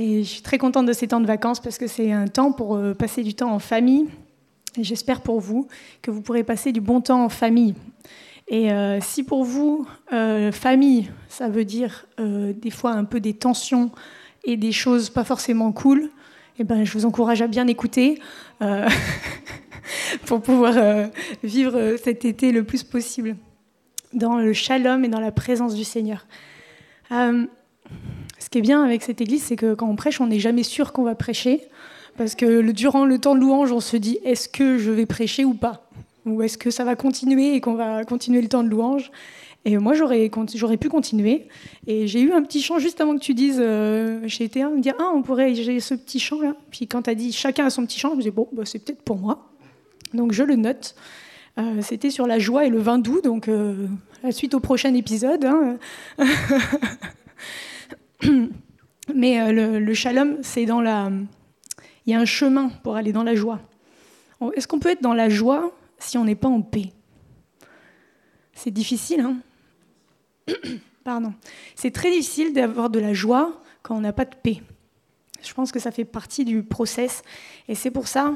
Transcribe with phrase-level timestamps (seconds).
[0.00, 2.52] Et je suis très contente de ces temps de vacances parce que c'est un temps
[2.52, 4.06] pour euh, passer du temps en famille.
[4.78, 5.66] Et j'espère pour vous
[6.02, 7.74] que vous pourrez passer du bon temps en famille.
[8.46, 13.34] Et euh, si pour vous, euh, famille, ça veut dire des fois un peu des
[13.34, 13.90] tensions
[14.44, 16.10] et des choses pas forcément cool,
[16.60, 18.20] eh ben, je vous encourage à bien écouter
[20.26, 21.08] pour pouvoir
[21.42, 23.36] vivre cet été le plus possible
[24.12, 26.24] dans le shalom et dans la présence du Seigneur.
[28.38, 30.62] Ce qui est bien avec cette église, c'est que quand on prêche, on n'est jamais
[30.62, 31.62] sûr qu'on va prêcher.
[32.16, 35.44] Parce que durant le temps de louange, on se dit est-ce que je vais prêcher
[35.44, 35.88] ou pas?
[36.26, 39.10] Ou est-ce que ça va continuer et qu'on va continuer le temps de louange?
[39.64, 40.28] Et moi, j'aurais,
[40.78, 41.46] pu continuer.
[41.86, 43.62] Et j'ai eu un petit chant juste avant que tu dises
[44.26, 46.54] j'ai été me dire ah, on pourrait, j'ai ce petit chant là.
[46.70, 48.62] Puis quand tu as dit chacun a son petit chant, je me disais bon, bah,
[48.64, 49.48] c'est peut-être pour moi.
[50.14, 50.94] Donc je le note.
[51.58, 53.88] Euh, c'était sur la joie et le vin doux, donc euh,
[54.22, 55.44] la suite au prochain épisode.
[55.44, 55.76] Hein.
[59.14, 61.10] Mais euh, le, shalom, c'est dans la.
[62.06, 63.60] Il y a un chemin pour aller dans la joie.
[64.54, 66.92] Est-ce qu'on peut être dans la joie si on n'est pas en paix?
[68.54, 69.36] C'est difficile, hein?
[71.04, 71.32] Pardon.
[71.74, 74.62] C'est très difficile d'avoir de la joie quand on n'a pas de paix.
[75.42, 77.22] Je pense que ça fait partie du process.
[77.68, 78.34] Et c'est pour ça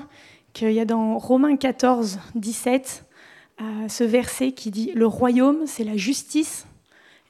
[0.52, 3.04] qu'il y a dans Romains 14, 17,
[3.60, 6.66] euh, ce verset qui dit Le royaume, c'est la justice,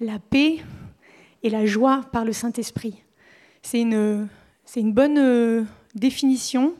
[0.00, 0.60] la paix
[1.42, 3.02] et la joie par le Saint-Esprit.
[3.62, 4.28] C'est une,
[4.76, 6.74] une bonne euh, définition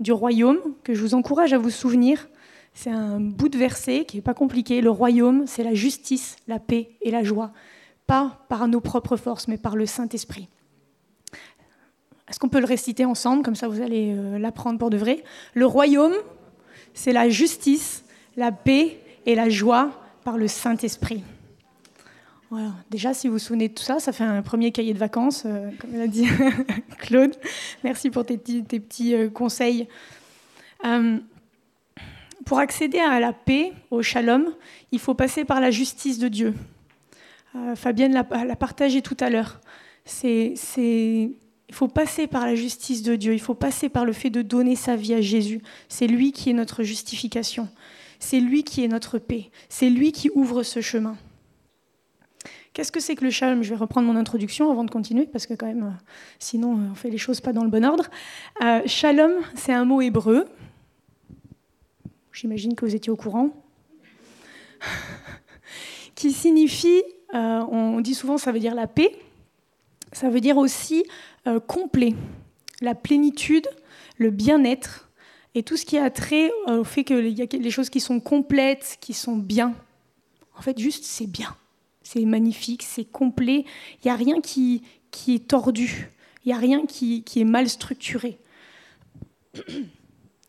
[0.00, 2.28] du royaume que je vous encourage à vous souvenir.
[2.72, 4.80] C'est un bout de verset qui n'est pas compliqué.
[4.80, 7.52] Le royaume, c'est la justice, la paix et la joie.
[8.06, 10.48] Pas par nos propres forces, mais par le Saint-Esprit.
[12.28, 13.42] Est-ce qu'on peut le réciter ensemble?
[13.42, 15.22] Comme ça, vous allez euh, l'apprendre pour de vrai.
[15.52, 16.14] Le royaume,
[16.94, 18.04] c'est la justice,
[18.36, 19.90] la paix et la joie
[20.24, 21.22] par le Saint-Esprit.
[22.90, 25.44] Déjà, si vous vous souvenez de tout ça, ça fait un premier cahier de vacances,
[25.46, 26.26] euh, comme l'a dit
[26.98, 27.34] Claude.
[27.82, 29.88] Merci pour tes, petits euh, conseils.
[30.84, 31.18] Euh,
[32.44, 34.46] pour accéder à la paix, au shalom,
[34.92, 36.54] il faut passer par la justice de Dieu.
[37.76, 39.60] Fabienne l'a partagé tout à l'heure.
[40.24, 41.36] il
[41.70, 43.32] faut passer par la justice de Dieu.
[43.32, 45.62] Il faut passer par le fait de donner sa vie à Jésus.
[45.88, 47.68] C'est lui qui est notre justification.
[48.18, 49.50] C'est lui qui est notre paix.
[49.68, 51.16] C'est lui qui ouvre ce chemin.
[52.74, 53.62] Qu'est-ce que c'est que le shalom?
[53.62, 56.02] Je vais reprendre mon introduction avant de continuer, parce que quand même, euh,
[56.40, 58.10] sinon, euh, on fait les choses pas dans le bon ordre.
[58.64, 60.48] Euh, shalom, c'est un mot hébreu.
[62.32, 63.50] J'imagine que vous étiez au courant.
[66.16, 67.02] qui signifie,
[67.32, 69.16] on dit souvent, ça veut dire la paix.
[70.10, 71.04] Ça veut dire aussi
[71.68, 72.14] complet,
[72.80, 73.68] la plénitude,
[74.18, 75.08] le bien-être,
[75.54, 78.20] et tout ce qui a trait au fait qu'il y a des choses qui sont
[78.20, 79.74] complètes, qui sont bien.
[80.56, 81.56] En fait, juste, c'est bien
[82.04, 83.64] c'est magnifique, c'est complet.
[83.96, 84.84] Il n'y a rien qui,
[85.26, 86.10] est tordu,
[86.44, 88.38] il n'y a rien qui, qui est mal structuré.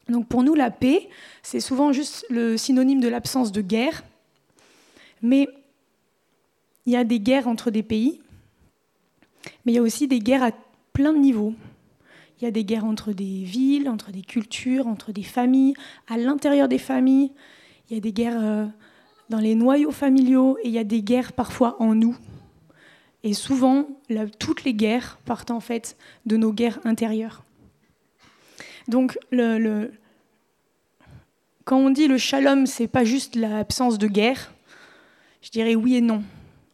[0.09, 1.09] Donc pour nous, la paix,
[1.41, 4.03] c'est souvent juste le synonyme de l'absence de guerre.
[5.23, 5.47] Mais
[6.85, 8.22] il y a des guerres entre des pays,
[9.66, 10.51] mais il y a aussi des guerres à
[10.93, 11.55] plein de niveaux.
[12.39, 15.73] Il y a des guerres entre des villes, entre des cultures, entre des familles,
[16.07, 17.31] à l'intérieur des familles.
[17.89, 18.66] Il y a des guerres euh,
[19.30, 22.16] dans les noyaux familiaux il y a des guerres parfois en nous.
[23.24, 23.88] Et souvent,
[24.38, 25.97] toutes les guerres partent en fait
[26.28, 27.44] de nos guerres intérieures.
[28.88, 29.18] Donc,
[31.64, 34.53] quand on dit le shalom, c'est pas juste l'absence de guerre,
[35.41, 36.24] je dirais oui et non.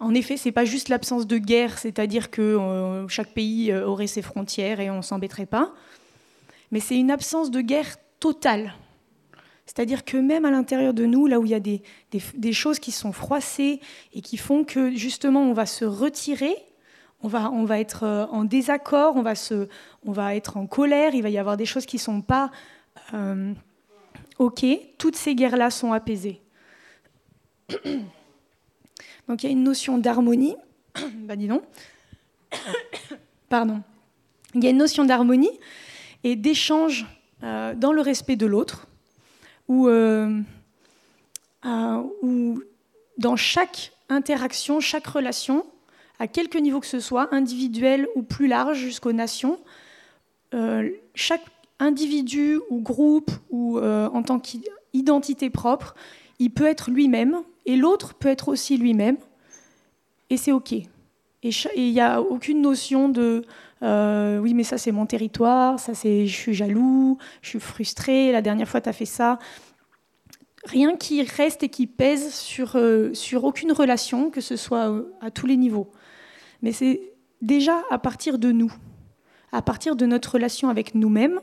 [0.01, 4.07] En effet, c'est pas juste l'absence de guerre, c'est-à-dire que euh, chaque pays euh, aurait
[4.07, 5.73] ses frontières et on s'embêterait pas,
[6.71, 8.73] mais c'est une absence de guerre totale.
[9.73, 11.81] C'est-à-dire que même à l'intérieur de nous, là où il y a des,
[12.51, 13.79] choses qui sont froissées
[14.13, 16.53] et qui font que justement on va se retirer,
[17.23, 19.69] on va, être euh, en désaccord, on va, se,
[20.05, 22.51] on va être en colère, il va y avoir des choses qui ne sont pas
[23.13, 23.53] euh,
[24.39, 24.65] OK,
[24.97, 26.41] toutes ces guerres-là sont apaisées.
[29.29, 30.57] Donc il y a une notion d'harmonie,
[31.15, 31.63] bah dis donc,
[33.47, 33.81] pardon,
[34.53, 35.57] il y a une notion d'harmonie
[36.25, 37.05] et d'échange
[37.43, 38.89] euh, dans le respect de l'autre
[39.71, 40.41] où, euh,
[43.17, 45.65] dans chaque interaction, chaque relation,
[46.19, 49.57] à quelque niveau que ce soit, individuel ou plus large jusqu'aux nations,
[50.53, 51.45] euh, chaque
[51.79, 55.95] individu ou groupe ou euh, en tant qu'identité propre,
[56.39, 59.17] il peut être lui-même et l'autre peut être aussi lui-même
[60.29, 60.73] et c'est OK.
[60.73, 63.45] Et il n'y a aucune notion de
[63.81, 68.41] oui, mais ça c'est mon territoire, ça c'est je suis jaloux, je suis frustré, la
[68.41, 69.39] dernière fois tu as fait ça
[70.63, 75.13] rien qui reste et qui pèse sur, euh, sur aucune relation, que ce soit euh,
[75.21, 75.91] à tous les niveaux.
[76.61, 78.71] Mais c'est déjà à partir de nous,
[79.51, 81.39] à partir de notre relation avec nous-mêmes,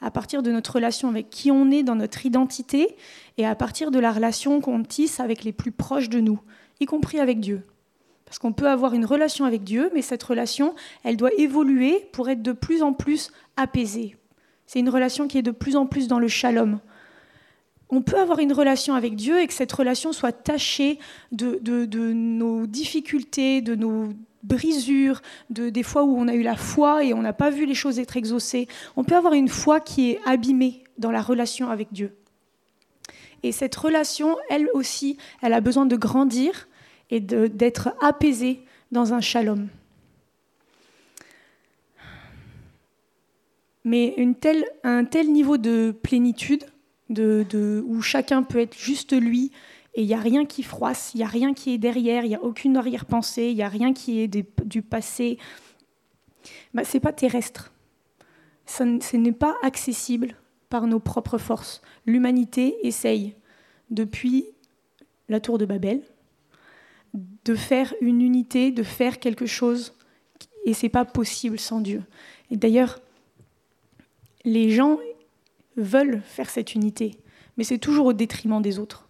[0.00, 2.96] à partir de notre relation avec qui on est dans notre identité
[3.36, 6.40] et à partir de la relation qu'on tisse avec les plus proches de nous,
[6.80, 7.62] y compris avec Dieu.
[8.28, 12.28] Parce qu'on peut avoir une relation avec Dieu, mais cette relation, elle doit évoluer pour
[12.28, 14.16] être de plus en plus apaisée.
[14.66, 16.78] C'est une relation qui est de plus en plus dans le shalom.
[17.88, 20.98] On peut avoir une relation avec Dieu et que cette relation soit tachée
[21.32, 24.10] de, nos difficultés, de nos
[24.42, 27.64] brisures, de, des fois où on a eu la foi et on n'a pas vu
[27.64, 28.68] les choses être exaucées.
[28.96, 32.14] On peut avoir une foi qui est abîmée dans la relation avec Dieu.
[33.42, 36.67] Et cette relation, elle aussi, elle a besoin de grandir
[37.10, 38.60] et d'être apaisée
[38.92, 39.68] dans un shalom.
[43.84, 44.14] Mais
[44.84, 46.64] un tel niveau de plénitude,
[47.08, 49.50] de, où chacun peut être juste lui,
[49.94, 52.28] et il n'y a rien qui froisse, il n'y a rien qui est derrière, il
[52.28, 54.28] n'y a aucune arrière-pensée, il n'y a rien qui est
[54.64, 55.38] du passé,
[56.74, 57.72] bah, ce n'est pas terrestre.
[58.66, 60.36] ce n'est pas accessible
[60.68, 61.80] par nos propres forces.
[62.06, 63.34] L'humanité essaye,
[63.90, 64.44] depuis
[65.28, 66.02] la tour de Babel,
[67.14, 69.94] de faire une unité, de faire quelque chose,
[70.64, 72.02] et c'est pas possible sans Dieu.
[72.50, 73.00] Et d'ailleurs,
[74.44, 74.98] les gens
[75.76, 77.18] veulent faire cette unité,
[77.56, 79.08] mais c'est toujours au détriment des autres.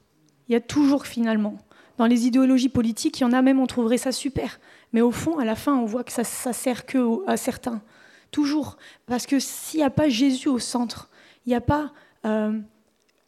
[0.48, 1.58] Il y a toujours finalement,
[1.96, 4.60] dans les idéologies politiques, il y en a même, on trouverait ça super,
[4.92, 7.82] mais au fond, à la fin, on voit que ça, ça sert que à certains.
[8.30, 11.08] Toujours, parce que s'il n'y a pas Jésus au centre,
[11.44, 11.92] il n'y a pas
[12.24, 12.58] euh,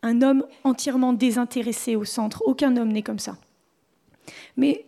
[0.03, 2.43] un homme entièrement désintéressé au centre.
[2.47, 3.37] Aucun homme n'est comme ça.
[4.57, 4.87] Mais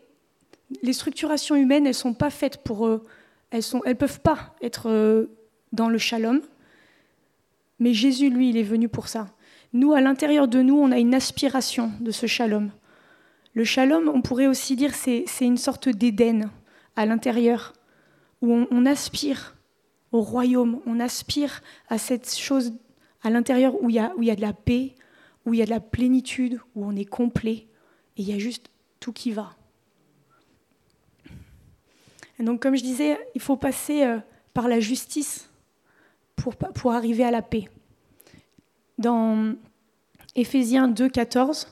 [0.82, 3.04] les structurations humaines, elles sont pas faites pour eux.
[3.50, 5.26] Elles ne elles peuvent pas être euh,
[5.72, 6.40] dans le shalom.
[7.78, 9.28] Mais Jésus, lui, il est venu pour ça.
[9.72, 12.70] Nous, à l'intérieur de nous, on a une aspiration de ce shalom.
[13.54, 16.50] Le shalom, on pourrait aussi dire, c'est une sorte d'Éden
[16.96, 17.72] à l'intérieur,
[18.40, 19.56] où on, on, aspire
[20.10, 22.74] au royaume, on aspire à cette chose
[23.22, 24.94] à l'intérieur où il y, a, où il y a de la paix,
[25.46, 27.66] où il y a de la plénitude, où on est complet,
[28.16, 28.68] et il y a juste
[29.02, 29.54] tout qui va.
[32.38, 34.18] Et donc, comme je disais, il faut passer euh,
[34.54, 35.50] par la justice
[36.36, 37.68] pour, pour arriver à la paix.
[38.98, 39.54] Dans
[40.36, 41.66] Éphésiens 2, 14,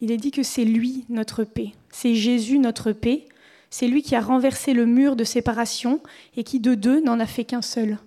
[0.00, 3.26] il est dit que c'est lui notre paix, c'est Jésus notre paix,
[3.70, 6.02] c'est lui qui a renversé le mur de séparation
[6.36, 7.98] et qui de deux n'en a fait qu'un seul.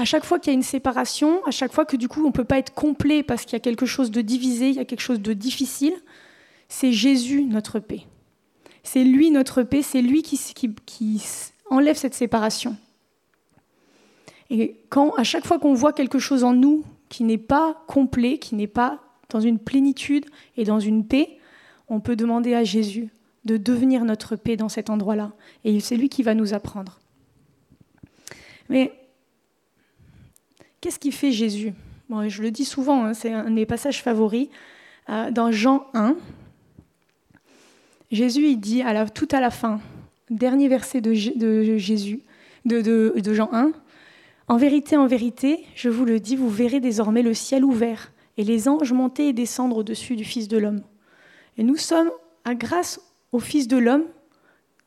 [0.00, 2.28] À chaque fois qu'il y a une séparation, à chaque fois que du coup on
[2.28, 4.78] ne peut pas être complet parce qu'il y a quelque chose de divisé, il y
[4.78, 5.94] a quelque chose de difficile,
[6.68, 8.06] c'est Jésus notre paix.
[8.82, 10.40] C'est lui notre paix, c'est lui qui,
[10.86, 11.22] qui,
[11.68, 12.76] enlève cette séparation.
[14.48, 18.38] Et quand, à chaque fois qu'on voit quelque chose en nous qui n'est pas complet,
[18.38, 20.24] qui n'est pas dans une plénitude
[20.56, 21.38] et dans une paix,
[21.88, 23.10] on peut demander à Jésus
[23.44, 25.32] de devenir notre paix dans cet endroit-là.
[25.64, 26.98] Et c'est lui qui va nous apprendre.
[28.68, 28.92] Mais
[30.80, 31.74] Qu'est-ce qui fait Jésus
[32.10, 34.48] Je le dis souvent, hein, c'est un de mes passages favoris.
[35.10, 36.16] Euh, dans Jean 1,
[38.10, 38.82] Jésus dit
[39.14, 39.80] tout à la fin,
[40.30, 41.12] dernier verset de,
[43.32, 43.72] Jean 1,
[44.48, 48.44] En vérité, en vérité, je vous le dis, vous verrez désormais le ciel ouvert et
[48.44, 50.82] les anges monter et descendre au-dessus du Fils de l'homme.
[51.58, 52.10] Et nous sommes,
[52.44, 53.00] à grâce
[53.32, 54.04] au Fils de l'homme,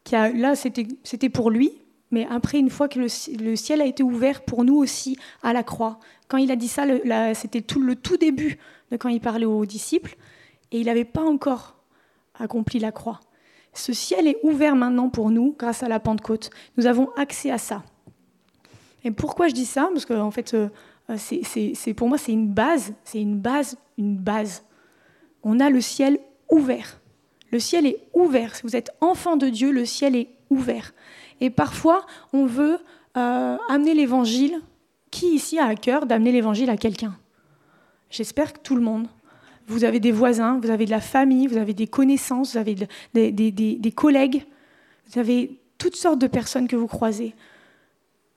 [0.04, 1.72] qui là c'était pour lui,
[2.14, 5.64] mais après, une fois que le, ciel a été ouvert pour nous aussi à la
[5.64, 6.84] croix, quand il a dit ça,
[7.34, 8.60] c'était tout le tout début
[8.92, 10.16] de quand il parlait aux disciples,
[10.72, 11.76] et il n'avait pas encore
[12.36, 13.20] accompli la croix.
[13.74, 16.52] Ce ciel est ouvert maintenant pour nous grâce à la Pentecôte.
[16.78, 17.82] Nous avons accès à ça.
[19.04, 19.90] Et pourquoi je dis ça?
[19.92, 20.70] Parce que en fait, euh,
[21.18, 24.64] c'est pour moi, c'est une base, c'est une base, une base.
[25.42, 26.20] On a le ciel
[26.52, 27.02] ouvert.
[27.50, 28.56] Le ciel est ouvert.
[28.56, 30.94] Si vous êtes enfant de Dieu, le ciel est ouvert.
[31.42, 32.80] Et parfois, on veut
[33.18, 34.62] euh, amener l'évangile.
[35.12, 37.16] Qui ici a à cœur d'amener l'évangile à quelqu'un?
[38.10, 39.08] J'espère que tout le monde.
[39.68, 42.76] Vous avez des voisins, vous avez de la famille, vous avez des connaissances, vous avez
[43.14, 44.44] des, collègues,
[45.08, 47.34] vous avez toutes sortes de personnes que vous croisez.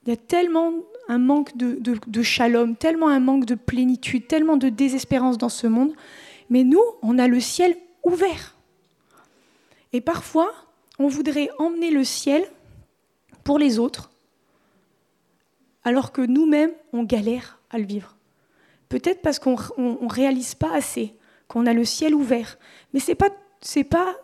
[0.05, 0.73] Il y a tellement
[1.09, 5.93] un manque de, de, tellement un manque de plénitude, tellement de désespérance dans ce monde.
[6.49, 8.57] Mais nous, on a le ciel ouvert.
[9.93, 10.53] Et parfois,
[10.99, 12.45] on voudrait emmener le ciel
[13.47, 14.11] pour les autres,
[15.85, 18.17] alors que nous-mêmes, on galère à le vivre.
[18.89, 21.15] Peut-être parce qu'on ne réalise pas assez
[21.47, 22.59] qu'on a le ciel ouvert,
[22.93, 23.31] mais ce n'est pas,
[23.89, 24.17] pas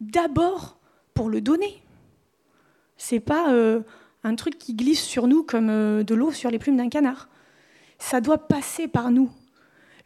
[0.00, 0.78] d'abord
[1.12, 1.82] pour le donner.
[2.96, 3.80] Ce n'est pas euh,
[4.22, 7.28] un truc qui glisse sur nous comme euh, de l'eau sur les plumes d'un canard.
[7.98, 9.32] Ça doit passer par nous.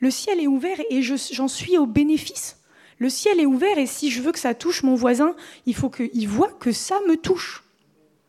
[0.01, 2.59] Le ciel est ouvert et j'en suis au bénéfice.
[2.97, 5.37] Le ciel est ouvert et si je veux que ça touche mon voisin,
[5.67, 7.63] il faut qu'il voit que ça me touche,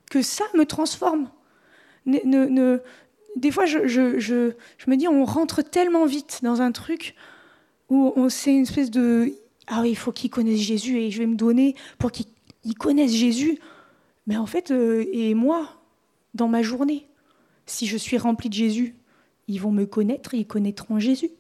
[0.10, 1.30] que ça me transforme.
[2.06, 4.54] des fois, je,
[4.88, 7.16] me dis, on rentre tellement vite dans un truc
[7.90, 9.34] où on c'est une espèce de
[9.68, 12.26] ah oui, il faut qu'ils connaissent Jésus et je vais me donner pour qu'ils
[12.80, 13.60] connaissent Jésus.
[14.26, 15.70] Mais en fait, euh, et moi,
[16.34, 17.08] dans ma journée,
[17.66, 18.96] si je suis rempli de Jésus,
[19.48, 21.32] ils vont me connaître et ils connaîtront Jésus.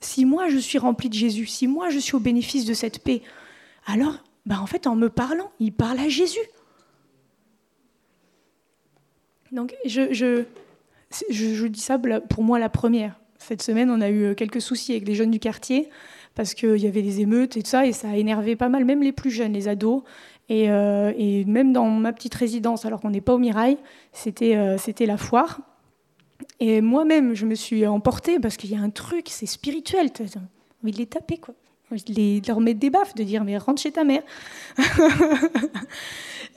[0.00, 3.02] Si moi je suis rempli de Jésus, si moi je suis au bénéfice de cette
[3.02, 3.22] paix,
[3.86, 6.38] alors, ben en fait, en me parlant, ils parlent à Jésus.
[9.52, 10.44] Donc, je, je,
[11.30, 13.18] je dis ça pour moi la première.
[13.38, 15.88] Cette semaine, on a eu quelques soucis avec les jeunes du quartier
[16.36, 18.84] parce qu'il y avait des émeutes et tout ça, et ça a énervé pas mal,
[18.84, 20.02] même les plus jeunes, les ados.
[20.48, 21.12] Et, euh,
[21.46, 23.78] même dans ma petite résidence, alors qu'on n'est pas au Mirail,
[24.12, 25.60] c'était euh, c'était la foire.
[26.60, 30.10] Et moi-même, je me suis emportée parce qu'il y a un truc, c'est spirituel.
[30.84, 31.54] Envie de les taper, quoi.
[31.90, 34.22] De leur mettre des baffes, de dire mais rentre chez ta mère.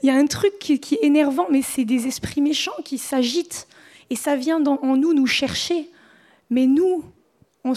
[0.02, 3.68] Il y a un truc qui, est énervant, mais c'est des esprits méchants qui s'agitent.
[4.08, 5.88] Et ça vient en nous nous chercher.
[6.48, 7.04] Mais nous,
[7.64, 7.74] on,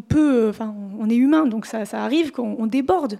[0.00, 3.18] peut, enfin, on est humain, donc ça, arrive qu'on déborde.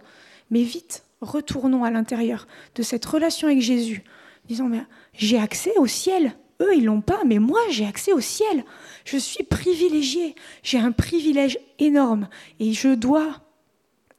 [0.50, 4.02] Mais vite, retournons à l'intérieur de cette relation avec Jésus,
[4.46, 4.82] disons, mais
[5.14, 6.32] j'ai accès au ciel.
[6.62, 8.64] Eux, ils l'ont pas, mais moi, j'ai accès au ciel.
[9.04, 10.34] Je suis privilégié.
[10.62, 12.28] J'ai un privilège énorme.
[12.60, 13.42] Et je dois,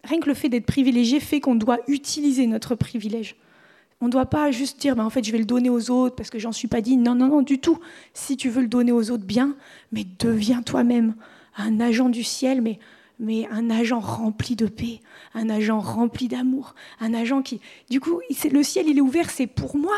[0.03, 3.35] rien que le fait d'être privilégié fait qu'on doit utiliser notre privilège.
[4.01, 6.15] On ne doit pas juste dire, ben, en fait, je vais le donner aux autres
[6.15, 7.01] parce que j'en suis pas digne.
[7.01, 7.79] Non, non, non, du tout.
[8.13, 9.55] Si tu veux le donner aux autres, bien,
[9.93, 11.15] mais deviens toi-même
[11.55, 12.79] un agent du ciel, mais,
[13.19, 14.99] mais un agent rempli de paix,
[15.33, 17.61] un agent rempli d'amour, un agent qui...
[17.89, 18.19] Du coup,
[18.51, 19.95] le ciel, il est ouvert, c'est pour moi.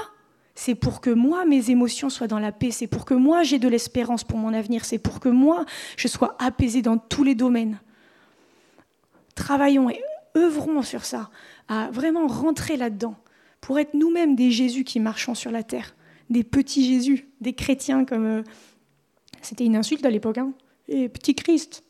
[0.56, 3.60] C'est pour que moi, mes émotions soient dans la paix, c'est pour que moi, j'ai
[3.60, 5.66] de l'espérance pour mon avenir, c'est pour que moi,
[5.98, 7.80] je sois apaisé dans tous les domaines.
[9.36, 10.02] Travaillons et
[10.38, 11.30] œuvrons sur ça,
[11.68, 13.16] à vraiment rentrer là-dedans,
[13.60, 15.94] pour être nous-mêmes des Jésus qui marchons sur la terre,
[16.30, 18.26] des petits Jésus, des chrétiens comme...
[18.26, 18.44] Euh,
[19.42, 20.54] c'était une insulte à l'époque, hein
[20.88, 21.84] et petit Christ.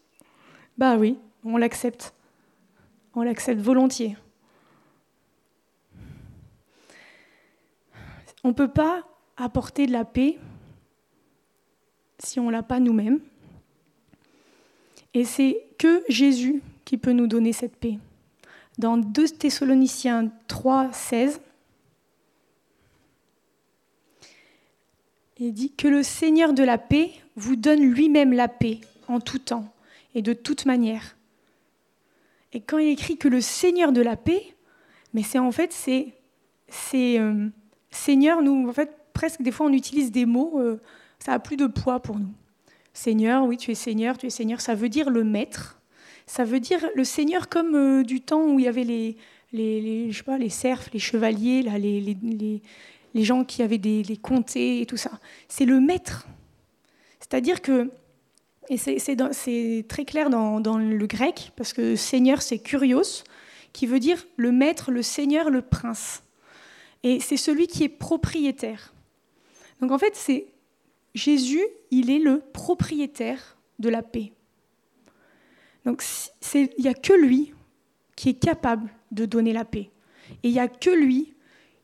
[0.78, 2.14] Bah oui, on l'accepte.
[3.14, 4.18] On l'accepte volontiers.
[8.46, 9.04] On ne peut pas
[9.38, 10.38] apporter de la paix
[12.20, 13.20] si on ne l'a pas nous-mêmes.
[15.16, 17.98] Et c'est que Jésus qui peut nous donner cette paix.
[18.78, 21.42] Dans 2 Thessaloniciens 3, 16,
[25.40, 29.40] il dit que le Seigneur de la paix vous donne lui-même la paix en tout
[29.40, 29.74] temps
[30.14, 31.18] et de toute manière.
[32.54, 34.56] Et quand il écrit que le Seigneur de la paix,
[35.16, 36.14] mais c'est en fait, c'est,
[36.70, 37.50] c'est euh,
[37.96, 40.80] Seigneur, nous, en fait, presque des fois on utilise des mots, euh,
[41.20, 42.34] ça a plus de poids pour nous.
[42.94, 45.82] Seigneur, oui, tu es Seigneur, tu es Seigneur, ça veut dire le maître,
[46.28, 49.18] ça veut dire le Seigneur comme euh, du temps où il y avait les,
[49.54, 52.62] les, je sais pas, les serfs, les chevaliers, là, les, les,
[53.14, 55.12] les gens qui avaient des les comtés et tout ça.
[55.48, 56.28] C'est le maître.
[57.20, 57.90] C'est-à-dire que,
[58.70, 63.24] et c'est très clair dans, le grec, parce que Seigneur, c'est kurios,
[63.74, 66.22] qui veut dire le maître, le Seigneur, le prince.
[67.06, 68.92] Et c'est celui qui est propriétaire.
[69.80, 70.48] Donc en fait, c'est
[71.14, 74.34] Jésus, il est le propriétaire de la paix.
[75.86, 76.04] Donc
[76.56, 77.54] il n'y a que lui
[78.16, 79.92] qui est capable de donner la paix.
[80.42, 81.36] Et il n'y a que lui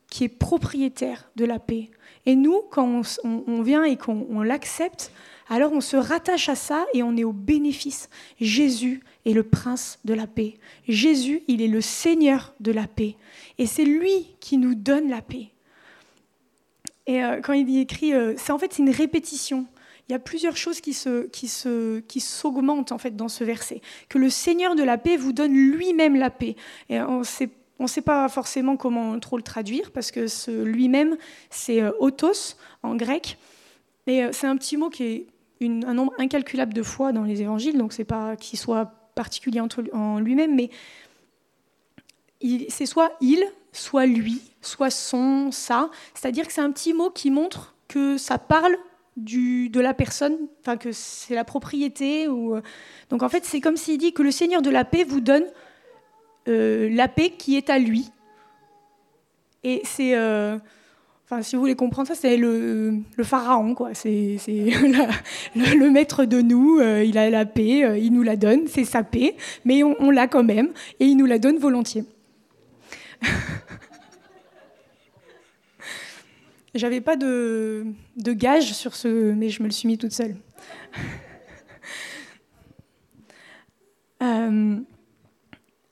[0.09, 1.91] qui est propriétaire de la paix.
[2.25, 5.11] Et nous, quand on vient et qu'on l'accepte,
[5.49, 8.09] alors on se rattache à ça et on est au bénéfice.
[8.39, 10.57] Jésus est le prince de la paix.
[10.87, 13.15] Jésus, il est le Seigneur de la paix.
[13.57, 15.49] Et c'est lui qui nous donne la paix.
[17.07, 19.65] Et euh, quand il y écrit, euh, c'est en fait une répétition.
[20.07, 23.43] Il y a plusieurs choses qui se, qui se, qui s'augmentent en fait dans ce
[23.43, 23.81] verset.
[24.09, 26.55] Que le Seigneur de la paix vous donne lui-même la paix.
[26.89, 27.49] Et on sait
[27.79, 31.17] on ne sait pas forcément comment trop le traduire parce que ce lui-même,
[31.49, 33.39] c'est euh, autos en grec.
[34.05, 35.27] Et c'est un petit mot qui est
[35.63, 39.61] un nombre incalculable de fois dans les évangiles, donc c'est pas qu'il soit particulier
[39.93, 40.69] en lui-même, mais
[42.69, 45.89] c'est soit il, soit lui, soit son, ça.
[46.15, 48.75] C'est-à-dire que c'est un petit mot qui montre que ça parle
[49.17, 52.27] de la personne, enfin que c'est la propriété.
[52.27, 52.61] Euh,
[53.09, 55.45] donc en fait, c'est comme s'il dit que le Seigneur de la paix vous donne
[56.47, 58.09] euh, la paix qui est à lui.
[59.63, 60.57] Et c'est euh,
[61.41, 63.93] si vous voulez comprendre ça, c'est le, pharaon, quoi.
[63.93, 64.37] C'est
[65.55, 66.79] le, maître de nous.
[66.79, 70.11] Euh, il a la paix, euh, il nous la donne, c'est sa paix, mais on,
[70.11, 72.03] l'a quand même et il nous la donne volontiers.
[76.75, 77.85] J'avais pas de,
[78.17, 80.35] gage sur ce, mais je me le suis mis toute seule.
[84.23, 84.77] Euh,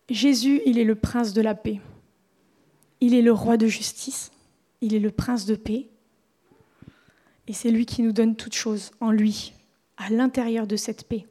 [0.07, 1.81] Jésus, il est le prince de la paix.
[3.01, 4.29] Il est le roi de justice.
[4.81, 5.87] Il est le prince de paix.
[7.47, 9.53] Et c'est lui qui nous donne toutes choses en lui,
[9.97, 11.25] à l'intérieur de cette paix.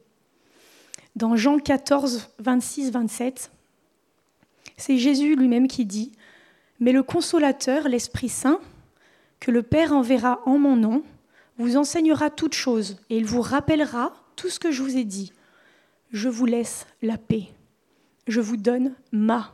[1.15, 3.51] Dans Jean 14, 26, 27,
[4.77, 6.11] c'est Jésus lui-même qui dit,
[6.79, 8.59] Mais le consolateur, l'Esprit Saint,
[9.39, 11.03] que le Père enverra en mon nom,
[11.57, 15.33] vous enseignera toutes choses et il vous rappellera tout ce que je vous ai dit.
[16.11, 17.49] Je vous laisse la paix.
[18.27, 19.53] Je vous donne ma.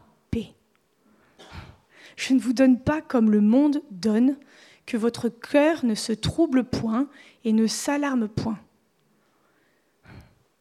[2.16, 4.38] Je ne vous donne pas comme le monde donne,
[4.86, 7.08] que votre cœur ne se trouble point
[7.44, 8.60] et ne s'alarme point.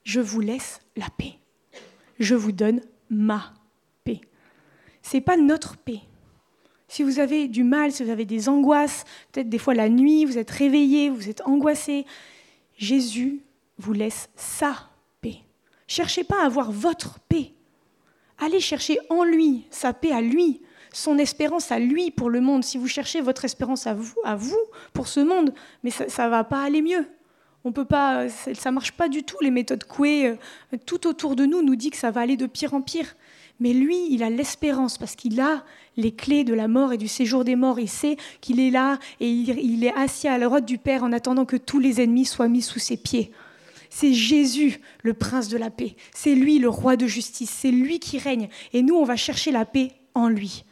[0.03, 1.35] Je vous laisse la paix.
[2.19, 2.81] Je vous donne
[3.11, 3.53] ma
[4.05, 4.21] paix.
[5.03, 6.01] C'est pas notre paix.
[6.89, 10.25] Si vous avez du mal, si vous avez des angoisses, peut-être des fois la nuit,
[10.25, 12.07] vous êtes réveillé, vous êtes angoissé,
[12.77, 13.41] Jésus
[13.79, 15.39] vous laisse sa paix.
[15.87, 17.53] Cherchez pas à avoir votre paix.
[18.39, 20.61] Allez chercher en lui sa paix à lui,
[20.95, 22.65] son espérance à lui pour le monde.
[22.65, 24.59] Si vous cherchez votre espérance à vous, à vous
[24.93, 27.07] pour ce monde, mais ça ne va pas aller mieux.
[27.65, 29.37] On peut pas, ça marche pas du tout.
[29.41, 30.37] Les méthodes Coué, euh,
[30.85, 33.17] tout autour de nous nous dit que ça va aller de pire en pire.
[33.59, 35.65] Mais lui, il a l'espérance parce qu'il a
[35.97, 37.81] les clés de la mort et du séjour des morts.
[37.81, 41.13] Il sait qu'il est là et il, est assis à la droite du Père en
[41.13, 43.33] attendant que tous les ennemis soient mis sous ses pieds.
[43.91, 45.95] C'est Jésus, le prince de la paix.
[46.13, 47.51] C'est lui, le roi de justice.
[47.51, 48.49] C'est lui qui règne.
[48.73, 50.65] Et nous, on va chercher la paix en lui.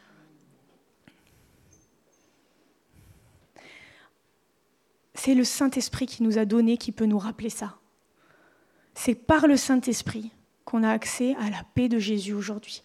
[5.25, 7.77] C'est le Saint-Esprit qui nous a donné, qui peut nous rappeler ça.
[8.93, 10.31] C'est par le Saint-Esprit
[10.65, 12.83] qu'on a accès à la paix de Jésus aujourd'hui.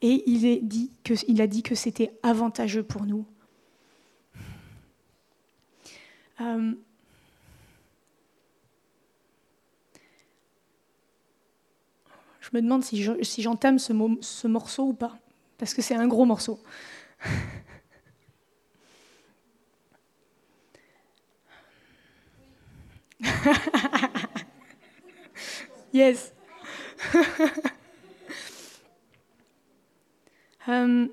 [0.00, 0.46] Et il,
[1.40, 3.26] a dit que c'était avantageux pour nous.
[6.40, 6.74] Euh,
[12.38, 13.02] je me demande si,
[13.42, 15.18] j'entame ce morceau ou pas,
[15.58, 16.62] parce que c'est un gros morceau.
[25.92, 26.32] yes.
[30.68, 31.08] Euh,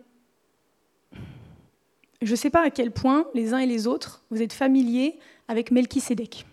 [2.21, 5.17] je ne sais pas à quel point les uns et les autres vous êtes familiers
[5.47, 6.45] avec Melchisédek.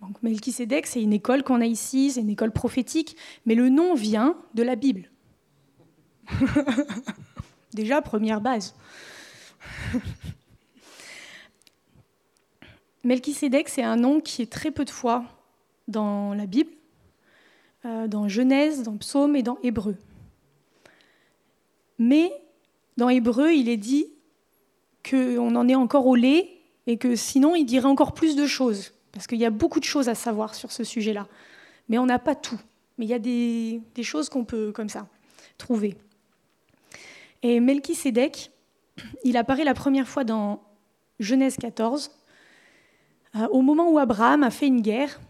[0.00, 3.16] Donc Melchisédek, c'est une école qu'on a ici, c'est une école prophétique,
[3.46, 5.10] mais le nom vient de la Bible.
[7.72, 8.74] Déjà, première base.
[13.04, 15.24] Melchisédek, c'est un nom qui est très peu de fois
[15.86, 16.70] dans la Bible.
[17.84, 19.96] Euh, dans Genèse, dans Psaume et dans Hébreu.
[22.00, 22.32] Mais
[22.96, 24.08] dans Hébreu, il est dit
[25.08, 26.50] qu'on en est encore au lait
[26.88, 29.84] et que sinon, il dirait encore plus de choses, parce qu'il y a beaucoup de
[29.84, 31.28] choses à savoir sur ce sujet-là.
[31.88, 32.58] Mais on n'a pas tout.
[32.98, 35.06] Mais il y a des, choses qu'on peut, comme ça,
[35.56, 35.96] trouver.
[37.42, 38.50] Et Melchisédek,
[39.22, 40.62] il apparaît la première fois dans
[41.20, 42.17] Genèse 14, euh,
[43.50, 45.20] au moment où Abraham a fait une guerre.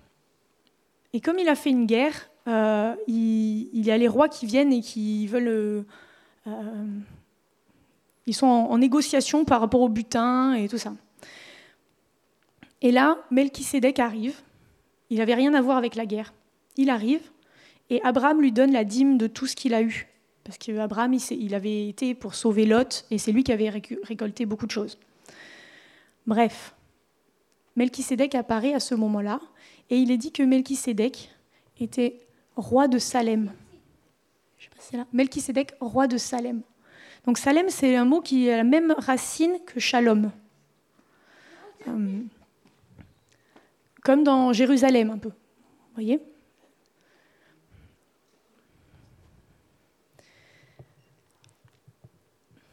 [1.13, 4.73] Et comme il a fait une guerre, euh, il, y a les rois qui viennent
[4.73, 5.49] et qui veulent...
[5.49, 5.83] Euh,
[6.47, 6.87] euh,
[8.27, 10.93] ils sont en, négociation par rapport au butin et tout ça.
[12.83, 14.37] Et là, Melchisédek arrive.
[15.11, 16.35] Il n'avait rien à voir avec la guerre.
[16.77, 17.23] Il arrive
[17.89, 20.09] et Abraham lui donne la dîme de tout ce qu'il a eu.
[20.45, 24.67] Parce qu'Abraham, il avait été pour sauver Lot et c'est lui qui avait récolté beaucoup
[24.67, 24.99] de choses.
[26.27, 26.75] Bref,
[27.79, 29.41] Melchisédek apparaît à ce moment-là
[29.89, 31.31] et il est dit que Melchisédek
[31.79, 32.19] était
[32.57, 33.53] roi de Salem.
[34.59, 35.07] Je sais pas si là.
[35.13, 36.63] Melchisedec, roi de Salem.
[37.25, 40.33] Donc Salem, c'est un mot qui a la même racine que Shalom.
[41.87, 42.21] Euh,
[44.03, 45.29] comme dans Jérusalem un peu.
[45.29, 46.21] Vous voyez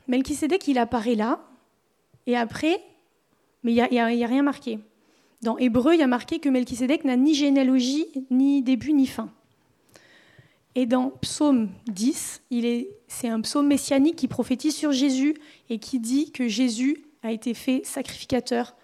[0.07, 1.39] Melchisedec, il apparaît là,
[2.25, 2.81] et après,
[3.61, 4.79] mais il n'y a, rien marqué.
[5.45, 9.29] Dans Hébreu, il y a marqué que Melchisedec n'a ni généalogie, ni début, ni fin.
[10.73, 12.41] Et dans Psaume 10,
[13.07, 15.35] c'est un psaume messianique qui prophétise sur Jésus
[15.69, 18.75] et qui dit que Jésus a été fait sacrificateur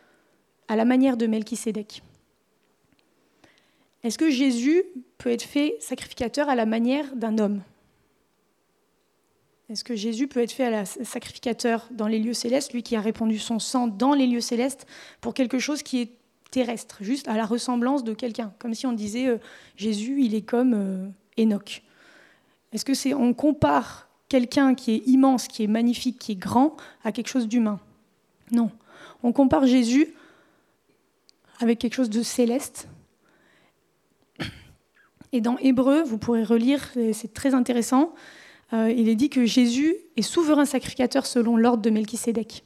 [0.68, 2.04] à la manière de Melchisédek.
[4.04, 4.84] Est-ce que Jésus
[5.18, 7.64] peut être fait sacrificateur à la manière d'un homme?
[9.68, 13.40] Est-ce que Jésus peut être fait sacrificateur dans les lieux célestes, lui qui a répandu
[13.40, 14.86] son sang dans les lieux célestes
[15.22, 16.21] pour quelque chose qui est
[16.52, 19.38] terrestre, juste à la ressemblance de quelqu'un, comme si on disait euh,
[19.78, 21.08] Jésus, il est comme euh,
[21.42, 21.82] Enoch
[22.74, 26.76] Est-ce que c'est on compare quelqu'un qui est immense, qui est magnifique, qui est grand
[27.04, 27.80] à quelque chose d'humain?
[28.52, 28.70] Non.
[29.24, 30.14] On compare Jésus
[31.60, 32.88] avec quelque chose de céleste.
[35.32, 38.14] Et dans Hébreu, vous pourrez relire, c'est très intéressant.
[38.74, 42.64] euh, il est dit que Jésus est souverain sacrificateur selon l'ordre de Melchisédek.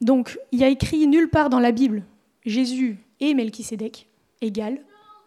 [0.00, 2.04] Donc, il y a écrit nulle part dans la Bible
[2.44, 4.08] Jésus et Melchisédek
[4.40, 4.80] égal.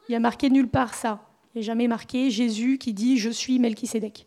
[0.07, 1.27] Il y a marqué nulle part ça.
[1.53, 4.25] Il n'y a jamais marqué Jésus qui dit je suis Melchisédek.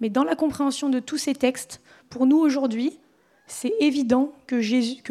[0.00, 2.98] Mais dans la compréhension de tous ces textes, pour nous aujourd'hui,
[3.46, 5.02] c'est évident que, Jésus,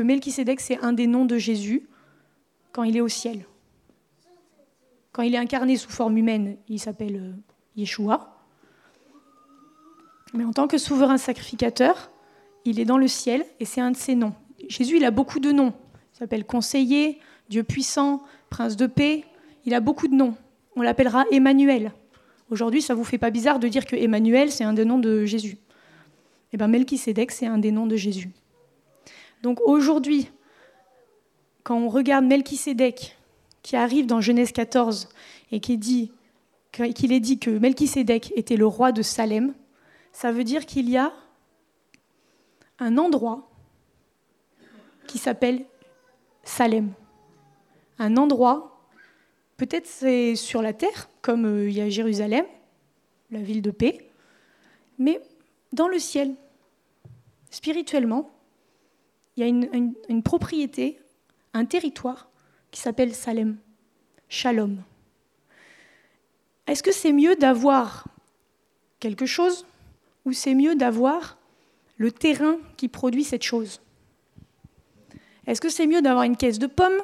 [0.60, 1.88] c'est un des noms de Jésus
[2.72, 3.46] quand il est au ciel.
[5.12, 7.34] Quand il est incarné sous forme humaine, il s'appelle euh,
[7.76, 8.38] Yeshua.
[10.34, 12.12] Mais en tant que souverain sacrificateur,
[12.66, 14.36] il est dans le ciel et c'est un de ses noms.
[14.68, 15.74] Jésus, il a beaucoup de noms.
[16.14, 19.24] Il s'appelle conseiller, Dieu puissant, prince de paix.
[19.66, 20.36] Il a beaucoup de noms.
[20.76, 21.92] On l'appellera Emmanuel.
[22.50, 25.00] Aujourd'hui, ça ne vous fait pas bizarre de dire que Emmanuel, c'est un des noms
[25.00, 25.58] de Jésus.
[26.54, 28.30] Eh bien, Melchisédek, c'est un des noms de Jésus.
[29.44, 30.30] Donc aujourd'hui,
[31.64, 33.18] quand on regarde Melchisédek,
[33.62, 35.10] qui arrive dans Genèse 14
[35.52, 39.54] et qu'il est dit que Melchisédek était le roi de Salem,
[40.14, 41.12] ça veut dire qu'il y a
[42.80, 43.50] un endroit
[45.08, 45.66] qui s'appelle
[46.44, 46.94] Salem.
[48.00, 48.88] Un endroit,
[49.58, 52.46] peut-être c'est sur la terre, comme euh, il y a Jérusalem,
[53.32, 54.10] la ville de paix,
[55.00, 55.22] mais
[55.74, 56.36] dans le ciel,
[57.50, 58.30] spirituellement,
[59.36, 61.00] il y a une, une propriété,
[61.54, 62.30] un territoire
[62.72, 63.58] qui s'appelle Salem,
[64.30, 64.84] Shalom.
[66.68, 68.06] Est-ce que c'est mieux d'avoir
[69.00, 69.66] quelque chose
[70.26, 71.38] ou c'est mieux d'avoir
[71.98, 73.82] le terrain qui produit cette chose?
[75.48, 77.02] Est-ce que c'est mieux d'avoir une caisse de pommes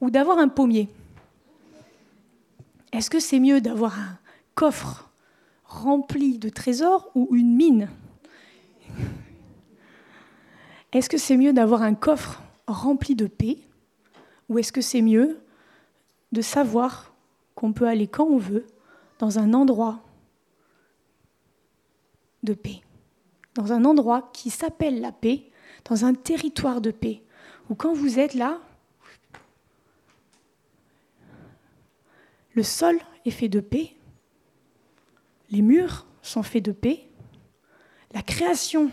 [0.00, 0.88] ou d'avoir un pommier?
[2.92, 4.18] Est-ce que c'est mieux d'avoir un
[4.54, 5.10] coffre
[5.64, 7.88] rempli de trésors ou une mine?
[10.92, 13.58] Est-ce que c'est mieux d'avoir un coffre rempli de paix
[14.48, 15.40] ou est-ce que c'est mieux
[16.32, 17.12] de savoir
[17.54, 18.66] qu'on peut aller quand on veut
[19.18, 20.00] dans un endroit
[22.42, 22.80] de paix,
[23.54, 25.44] dans un endroit qui s'appelle la paix,
[25.84, 27.22] dans un territoire de paix,
[27.70, 28.60] où quand vous êtes là,
[32.52, 33.92] le sol est fait de paix,
[35.50, 37.06] les murs sont faits de paix,
[38.12, 38.90] la création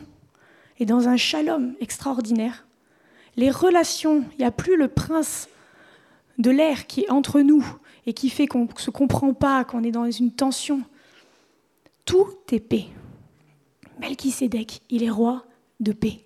[0.80, 2.68] est dans un shalom extraordinaire,
[3.36, 5.50] les relations, il n'y a plus le prince
[6.38, 7.66] de l'air qui est entre nous
[8.06, 10.84] et qui fait qu'on ne se comprend pas, qu'on est dans une tension.
[12.06, 12.86] Tout est paix.
[14.00, 15.46] Melchisédek, il est roi
[15.80, 16.26] de paix.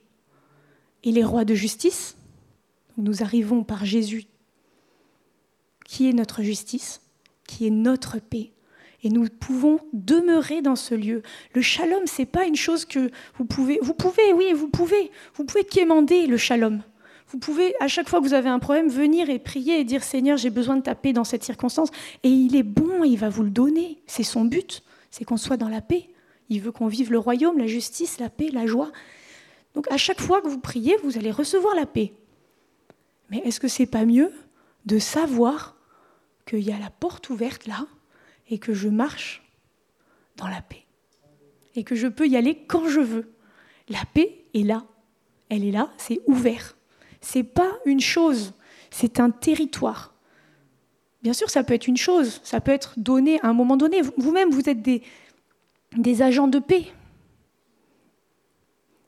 [1.03, 2.15] Il est roi de justice.
[3.01, 4.25] Nous arrivons par Jésus,
[5.85, 7.01] qui est notre justice,
[7.47, 8.51] qui est notre paix.
[9.03, 11.23] Et nous pouvons demeurer dans ce lieu.
[11.55, 13.09] Le shalom, c'est pas une chose que
[13.39, 13.79] vous pouvez.
[13.81, 15.09] Vous pouvez, oui, vous pouvez.
[15.33, 16.83] Vous pouvez quémander le shalom.
[17.29, 20.03] Vous pouvez, à chaque fois que vous avez un problème, venir et prier et dire
[20.03, 21.89] Seigneur, j'ai besoin de ta paix dans cette circonstance.
[22.21, 24.03] Et il est bon, il va vous le donner.
[24.05, 26.07] C'est son but, c'est qu'on soit dans la paix.
[26.49, 28.91] Il veut qu'on vive le royaume, la justice, la paix, la joie.
[29.73, 32.13] Donc à chaque fois que vous priez, vous allez recevoir la paix.
[33.31, 34.31] Mais est-ce que c'est pas mieux
[34.85, 35.75] de savoir
[36.45, 37.87] qu'il y a la porte ouverte là
[38.49, 39.41] et que je marche
[40.35, 40.85] dans la paix
[41.75, 43.33] et que je peux y aller quand je veux?
[43.89, 44.83] La paix est là.
[45.49, 46.75] Elle est là, c'est ouvert.
[47.21, 48.53] C'est pas une chose,
[48.89, 50.13] c'est un territoire.
[51.23, 54.01] Bien sûr, ça peut être une chose, ça peut être donné à un moment donné.
[54.17, 55.03] Vous-même, vous êtes des,
[55.95, 56.91] des agents de paix.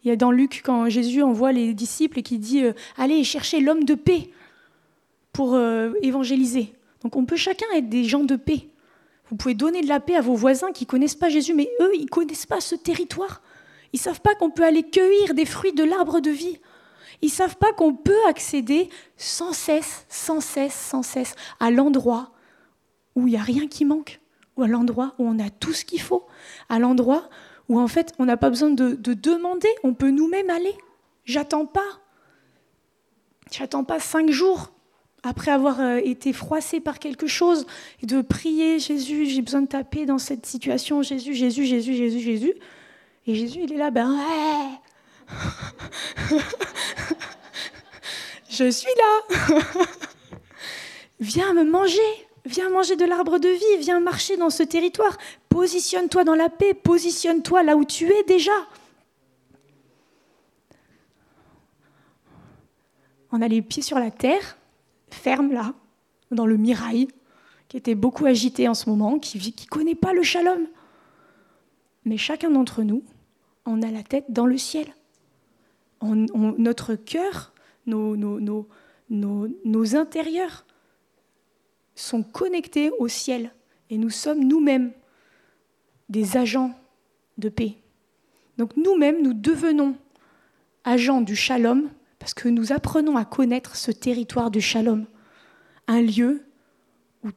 [0.04, 3.24] Il y a dans Luc, quand Jésus envoie les disciples et qui dit euh, Allez
[3.24, 4.30] chercher l'homme de paix
[5.32, 6.74] pour euh, évangéliser.
[7.04, 8.68] Donc on peut chacun être des gens de paix.
[9.30, 11.70] Vous pouvez donner de la paix à vos voisins qui ne connaissent pas Jésus, mais
[11.82, 13.42] eux, ils ne connaissent pas ce territoire.
[13.94, 16.60] Ils ne savent pas qu'on peut aller cueillir des fruits de l'arbre de vie.
[17.22, 22.32] Ils ne savent pas qu'on peut accéder sans cesse, sans cesse, sans cesse à l'endroit
[23.16, 24.20] où il n'y a rien qui manque
[24.58, 26.28] ou à l'endroit où on a tout ce qu'il faut,
[26.70, 27.30] à l'endroit
[27.70, 30.76] où en fait on n'a pas besoin de, demander, on peut nous-mêmes aller.
[31.26, 31.82] J'attends pas.
[33.52, 34.72] J'attends pas cinq jours
[35.24, 37.66] après avoir euh, été froissé par quelque chose
[38.02, 42.54] de prier Jésus, j'ai besoin de taper dans cette situation, Jésus, Jésus, Jésus, Jésus, Jésus.
[43.26, 44.80] Et Jésus, il est là, ben ouais.
[48.50, 49.60] Je suis là.
[51.22, 52.02] Viens me manger.
[52.46, 55.18] Viens manger de l'arbre de vie, viens marcher dans ce territoire.
[55.54, 58.52] Positionne-toi dans la paix, positionne-toi là où tu es déjà.
[63.32, 64.58] On a les pieds sur la terre,
[65.12, 65.76] ferme là,
[66.32, 67.08] dans le mirail,
[67.68, 70.66] qui était beaucoup agité en ce moment, qui ne connaît pas le shalom.
[72.04, 73.04] Mais chacun d'entre nous,
[73.68, 74.88] on a la tête dans le ciel.
[76.02, 77.54] notre cœur,
[77.86, 78.68] nos, nos,
[79.12, 80.66] nos intérieurs
[81.94, 83.54] sont connectés au ciel
[83.92, 84.94] et nous sommes nous-mêmes
[86.14, 86.72] des agents
[87.40, 87.76] de paix.
[88.58, 89.96] Donc nous-mêmes, nous devenons
[90.84, 95.08] agents du shalom parce que nous apprenons à connaître ce territoire du shalom,
[95.88, 96.46] un lieu
[97.24, 97.30] où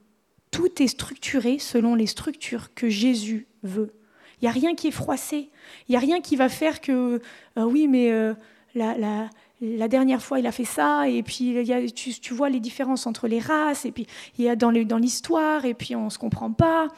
[0.51, 3.95] tout est structuré selon les structures que Jésus veut.
[4.41, 5.51] Il n'y a rien qui est froissé,
[5.89, 7.23] il n'y a rien qui va faire que,
[7.57, 8.35] euh, oui, mais euh,
[8.75, 11.57] la, dernière fois il a fait ça, et puis
[11.95, 14.07] tu, vois les différences entre les races, et puis
[14.39, 16.89] il y a dans l'histoire, et puis on ne se comprend pas.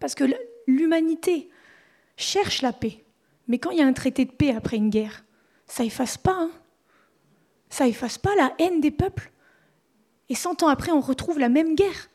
[0.00, 0.24] Parce que
[0.66, 1.50] l'humanité
[2.16, 3.04] cherche la paix.
[3.48, 5.24] Mais quand il y a un traité de paix après une guerre,
[5.66, 6.36] ça efface pas.
[6.36, 6.50] Hein.
[7.68, 9.30] ça efface pas la haine des peuples.
[10.28, 12.08] Et cent ans après, on retrouve la même guerre.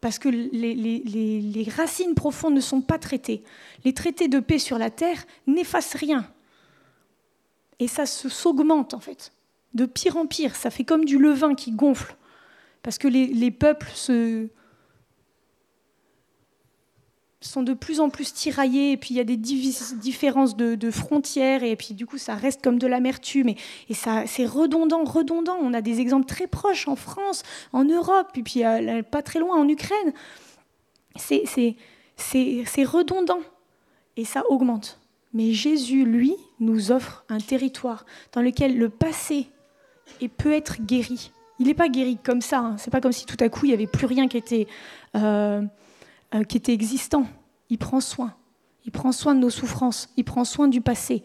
[0.00, 3.42] Parce que les, racines profondes ne sont pas traitées.
[3.84, 6.26] Les traités de paix sur la terre n'effacent rien.
[7.78, 9.32] Et ça s'augmente en fait.
[9.74, 10.54] De pire en pire.
[10.54, 12.16] Ça fait comme du levain qui gonfle.
[12.82, 14.48] Parce que les, peuples se,
[17.46, 21.62] sont de plus en plus tiraillés, et puis il y a des différences de, frontières,
[21.62, 23.56] et puis du coup ça reste comme de l'amertume, et,
[23.88, 25.56] et ça c'est redondant, redondant.
[25.60, 29.38] On a des exemples très proches en France, en Europe, et puis euh, pas très
[29.38, 30.12] loin en Ukraine.
[31.16, 31.76] C'est
[32.84, 33.40] redondant,
[34.16, 35.00] et ça augmente.
[35.32, 39.48] Mais Jésus, lui, nous offre un territoire dans lequel le passé
[40.38, 41.30] peut être guéri.
[41.58, 42.76] Il n'est pas guéri comme ça, hein.
[42.78, 44.66] c'est pas comme si tout à coup il n'y avait plus rien qui était...
[45.14, 45.62] Euh,
[46.36, 47.26] euh, qui était existant.
[47.70, 48.34] Il prend soin.
[48.84, 50.08] Il prend soin de nos souffrances.
[50.16, 51.22] Il prend soin du passé.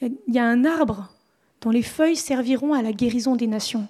[0.00, 1.10] Il y a un arbre
[1.60, 3.88] dont les feuilles serviront à la guérison des nations.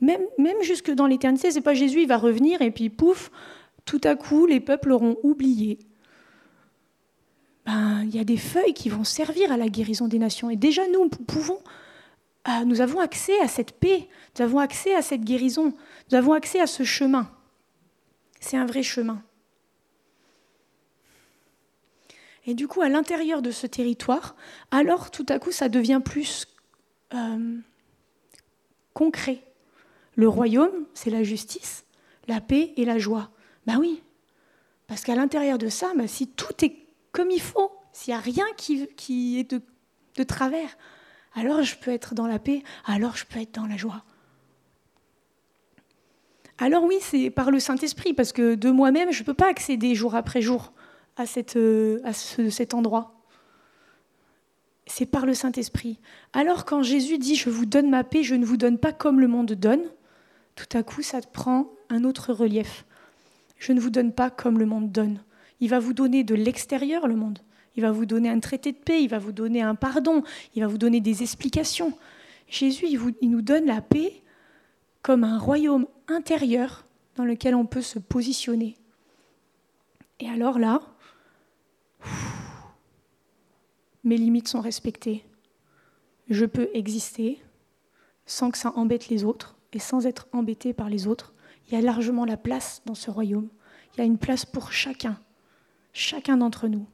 [0.00, 0.22] Même,
[0.62, 3.30] jusque dans l'éternité, c'est pas Jésus, il va revenir et puis pouf,
[3.84, 5.78] tout à coup, les peuples auront oublié.
[7.66, 10.48] Ben, il y a des feuilles qui vont servir à la guérison des nations.
[10.48, 11.58] Et déjà, nous pouvons,
[12.48, 15.74] euh, nous avons accès à cette paix, nous avons accès à cette guérison,
[16.10, 17.30] nous avons accès à ce chemin.
[18.40, 19.22] C'est un vrai chemin.
[22.46, 24.34] Et du coup, à l'intérieur de ce territoire,
[24.70, 26.46] alors tout à coup, ça devient plus
[27.14, 27.58] euh,
[28.94, 29.42] concret.
[30.14, 31.84] Le royaume, c'est la justice,
[32.28, 33.30] la paix et la joie.
[33.66, 34.02] Ben oui,
[34.86, 36.76] parce qu'à l'intérieur de ça, ben, si tout est
[37.12, 39.54] comme il faut, s'il n'y a rien qui, est
[40.16, 40.76] de travers,
[41.34, 44.02] alors je peux être dans la paix, alors je peux être dans la joie.
[46.58, 49.94] Alors oui, c'est par le Saint-Esprit, parce que de moi-même, je ne peux pas accéder
[49.94, 50.72] jour après jour
[51.20, 53.14] à, euh, cet endroit
[54.86, 55.98] C'est par le Saint-Esprit.
[56.32, 59.20] Alors quand Jésus dit⁇ Je vous donne ma paix, je ne vous donne pas comme
[59.20, 59.80] le monde donne⁇
[60.60, 62.84] tout à coup, ça prend un autre relief.
[63.56, 65.22] Je ne vous donne pas comme le monde donne.
[65.60, 67.38] Il va vous donner de l'extérieur le monde.
[67.76, 70.22] Il va vous donner un traité de paix, il va vous donner un pardon,
[70.54, 71.96] il va vous donner des explications.
[72.46, 74.22] Jésus, il nous donne la paix
[75.00, 76.84] comme un royaume intérieur
[77.16, 78.76] dans lequel on peut se positionner.
[80.18, 80.82] Et alors là,
[84.04, 85.24] mes limites sont respectées.
[86.28, 87.40] Je peux exister
[88.26, 91.34] sans que ça embête les autres et sans être embêté par les autres.
[91.66, 93.48] Il y a largement la place dans ce royaume.
[93.94, 95.18] Il y a une place pour chacun,
[95.92, 96.86] chacun d'entre nous.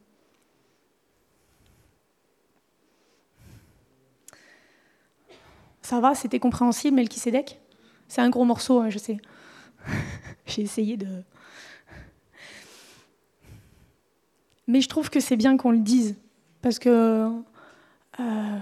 [5.83, 7.61] Ça va, c'était compréhensible, Melchisedec?
[8.09, 9.19] C'est un gros morceau, hein, je sais.
[10.47, 11.23] J'ai essayé de,
[14.66, 16.16] Mais je trouve que c'est bien qu'on le dise.
[16.67, 17.31] Parce que
[18.19, 18.59] euh,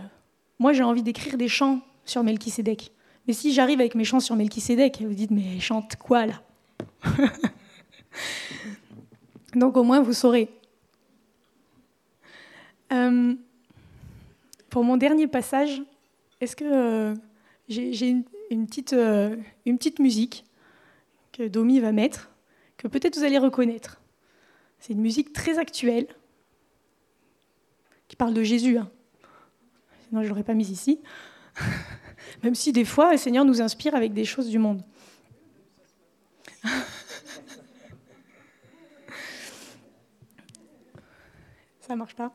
[0.58, 2.92] moi, j'ai envie d'écrire des chants sur Melchisedec.
[3.26, 6.42] Mais si j'arrive avec mes chants sur Melchisedec, vous dites, mais chante quoi là?
[9.54, 10.50] Donc au moins, vous saurez.
[12.92, 13.32] Euh,
[14.68, 15.80] pour mon dernier passage,
[16.42, 17.14] est-ce que euh,
[17.68, 18.06] j'ai
[18.50, 20.44] une, petite, une petite musique
[21.32, 22.28] que Domi va mettre,
[22.76, 23.98] que peut-être vous allez reconnaître
[24.78, 26.06] c'est une musique très actuelle
[28.14, 28.78] qui parle de Jésus.
[28.78, 28.88] Hein.
[30.06, 31.00] Sinon, je ne l'aurais pas mise ici.
[32.44, 34.84] Même si des fois, le Seigneur nous inspire avec des choses du monde.
[41.80, 42.32] Ça marche pas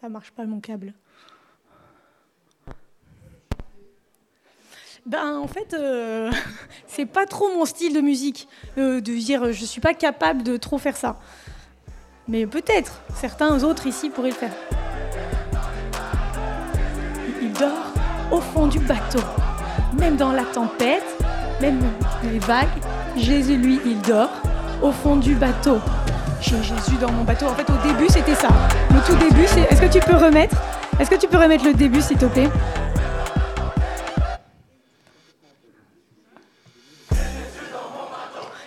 [0.00, 0.94] Ça marche pas mon câble.
[5.06, 6.32] Ben, en fait, euh,
[6.88, 10.56] c'est pas trop mon style de musique euh, de dire je suis pas capable de
[10.56, 11.16] trop faire ça.
[12.26, 14.50] Mais peut-être, certains autres ici pourraient le faire.
[17.40, 17.92] Il dort
[18.32, 19.20] au fond du bateau,
[19.96, 21.04] même dans la tempête,
[21.60, 21.80] même
[22.24, 22.66] les vagues.
[23.16, 24.32] Jésus, lui, il dort
[24.82, 25.78] au fond du bateau.
[26.40, 27.46] J'ai Jésus dans mon bateau.
[27.46, 28.48] En fait, au début, c'était ça.
[28.90, 30.56] Le tout début, c'est est-ce que tu peux remettre
[30.98, 32.50] Est-ce que tu peux remettre le début, s'il te plaît?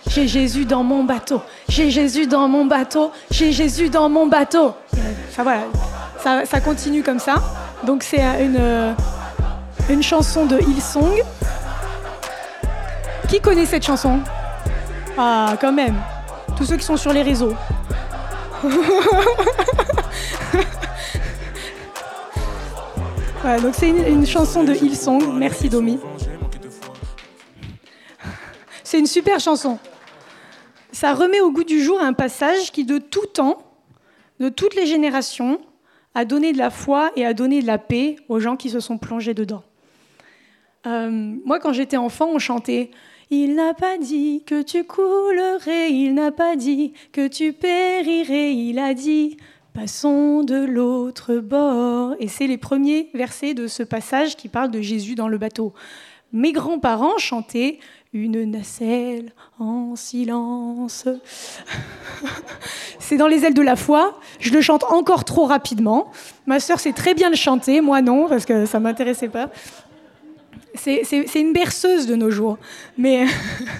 [0.10, 1.42] J'ai Jésus dans mon bateau.
[1.70, 3.12] J'ai Jésus dans mon bateau.
[3.30, 4.74] J'ai Jésus dans mon bateau.
[5.32, 5.62] Ça, voilà,
[6.46, 7.36] ça, continue comme ça.
[7.86, 8.96] Donc c'est une,
[9.90, 11.24] une chanson de Hillsong.
[13.28, 14.20] Qui connaît cette chanson?
[15.16, 15.96] Ah, quand même.
[16.58, 17.54] Tous ceux qui sont sur les réseaux.
[23.62, 25.34] donc c'est une, chanson de Hillsong.
[25.34, 26.00] Merci Domi.
[28.84, 29.78] C'est une super chanson.
[31.00, 33.60] Ça remet au goût du jour un passage qui, de tout temps,
[34.42, 35.62] de toutes les générations,
[36.14, 38.82] a donné de la foi et a donné de la paix aux gens qui se
[38.82, 39.64] sont plongés dedans.
[40.86, 41.10] Euh,
[41.46, 42.92] moi, quand j'étais enfant, on chantait
[43.30, 48.78] Il n'a pas dit que tu coulerais, il n'a pas dit que tu périrais, il
[48.78, 49.38] a dit
[49.74, 52.14] Passons de l'autre bord.
[52.20, 55.74] Et c'est les premiers versets de ce passage qui parle de Jésus dans le bateau.
[56.34, 57.80] Mes grands-parents chantaient
[58.14, 61.08] une nacelle en silence.
[63.00, 64.20] c'est dans les ailes de la foi.
[64.40, 66.12] Je le chante encore trop rapidement.
[66.48, 69.50] Ma sœur sait très bien le chanter, moi non, parce que ça m'intéressait pas.
[70.76, 72.58] C'est une berceuse de nos jours.
[72.98, 73.26] Mais,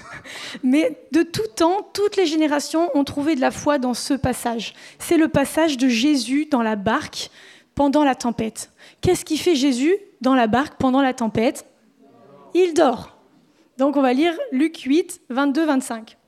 [0.62, 4.74] mais de tout temps, toutes les générations ont trouvé de la foi dans ce passage.
[4.98, 7.30] C'est le passage de Jésus dans la barque
[7.74, 8.70] pendant la tempête.
[9.00, 11.64] Qu'est-ce qui fait Jésus dans la barque pendant la tempête?
[12.54, 13.19] Il dort.
[13.80, 16.18] Donc on va lire Luc 8, 22, 25.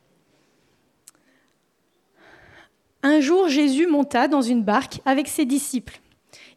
[3.02, 6.00] Un jour, Jésus monta dans une barque avec ses disciples.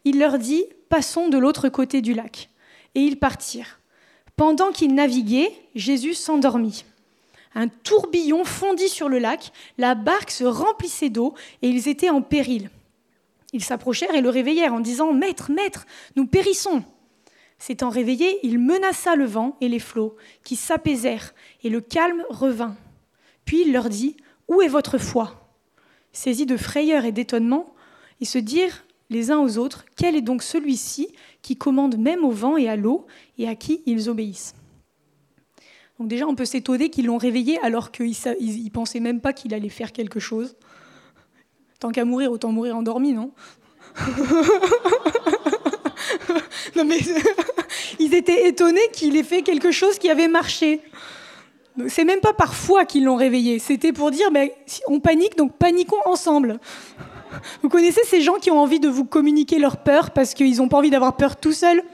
[0.04, 2.48] Il leur dit, Passons de l'autre côté du lac.
[2.94, 3.78] Et ils partirent.
[4.36, 6.86] Pendant qu'ils naviguaient, Jésus s'endormit.
[7.54, 12.22] Un tourbillon fondit sur le lac, la barque se remplissait d'eau et ils étaient en
[12.22, 12.70] péril.
[13.52, 15.84] Ils s'approchèrent et le réveillèrent en disant Maître, maître,
[16.16, 16.82] nous périssons.
[17.58, 22.76] S'étant réveillé, il menaça le vent et les flots, qui s'apaisèrent, et le calme revint.
[23.44, 24.16] Puis il leur dit
[24.48, 25.48] Où est votre foi?
[26.12, 27.74] Saisis de frayeur et d'étonnement,
[28.20, 31.08] ils se dirent les uns aux autres Quel est donc celui-ci
[31.42, 33.06] qui commandent même au vent et à l'eau
[33.38, 34.54] et à qui ils obéissent?
[35.98, 39.54] Donc déjà, on peut s'étonner qu'ils l'ont réveillé alors qu'ils ne pensaient même pas qu'il
[39.54, 40.56] allait faire quelque chose.
[41.80, 43.32] Tant qu'à mourir, autant mourir endormi, non?
[46.76, 46.98] Non mais
[47.98, 50.80] ils étaient étonnés qu'il ait fait quelque chose qui avait marché.
[51.88, 54.54] C'est même pas par foi qu'ils l'ont réveillé, c'était pour dire mais
[54.86, 56.58] on panique, donc paniquons ensemble.
[57.62, 60.68] Vous connaissez ces gens qui ont envie de vous communiquer leur peur parce qu'ils n'ont
[60.68, 61.82] pas envie d'avoir peur tout seuls?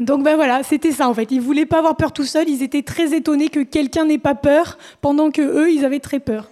[0.00, 1.30] Donc ben voilà, c'était ça en fait.
[1.30, 2.48] Ils voulaient pas avoir peur tout seuls.
[2.48, 6.18] Ils étaient très étonnés que quelqu'un n'ait pas peur, pendant que eux, ils avaient très
[6.18, 6.50] peur.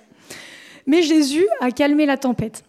[0.86, 2.62] Mais Jésus a calmé la tempête.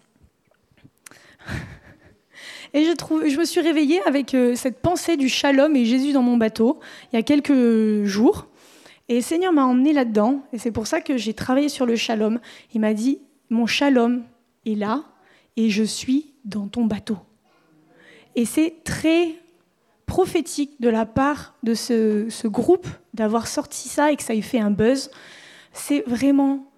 [2.74, 6.38] Et je, me suis réveillée avec euh, cette pensée du shalom et Jésus dans mon
[6.38, 6.80] bateau
[7.12, 8.48] il y a quelques jours.
[9.10, 11.98] Et le Seigneur m'a emmené là-dedans, et c'est pour ça que j'ai travaillé sur le
[11.98, 12.40] shalom.
[12.74, 14.24] Il m'a dit, mon shalom
[14.66, 15.04] est là,
[15.58, 17.18] et je suis dans ton bateau.
[18.36, 19.36] Et c'est très
[20.06, 24.60] prophétique de la part de ce, groupe d'avoir sorti ça et que ça ait fait
[24.60, 25.12] un buzz.
[25.74, 26.72] C'est vraiment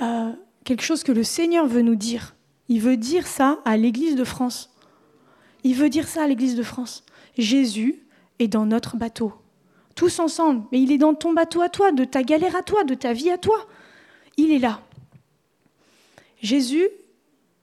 [0.00, 0.30] euh,
[0.64, 2.36] quelque chose que le Seigneur veut nous dire.
[2.68, 4.69] Il veut dire ça à l'Église de France.
[5.64, 7.04] Il veut dire ça à l'Église de France.
[7.36, 8.02] Jésus
[8.38, 9.32] est dans notre bateau
[10.00, 12.84] tous ensemble, mais il est dans ton bateau à toi, de ta galère à toi,
[12.84, 13.66] de ta vie à toi.
[14.38, 14.80] Il est là.
[16.40, 16.88] Jésus,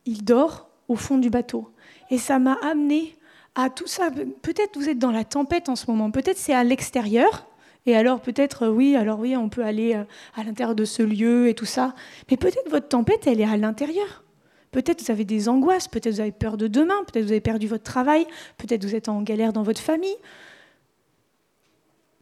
[0.06, 1.72] il dort au fond du bateau.
[2.12, 3.16] Et ça m'a amené
[3.56, 4.12] à tout ça.
[4.44, 7.48] Peut-être vous êtes dans la tempête en ce moment, peut-être c'est à l'extérieur.
[7.88, 10.04] Et alors peut-être, oui, alors oui, on peut aller euh,
[10.36, 11.96] à l'intérieur de ce lieu et tout ça.
[12.30, 14.24] Mais peut-être votre tempête, elle est à l'intérieur.
[14.72, 17.68] Peut-être vous avez des angoisses, peut-être vous avez peur de demain, peut-être vous avez perdu
[17.68, 18.26] votre travail,
[18.58, 20.18] peut-être vous êtes en galère dans votre famille,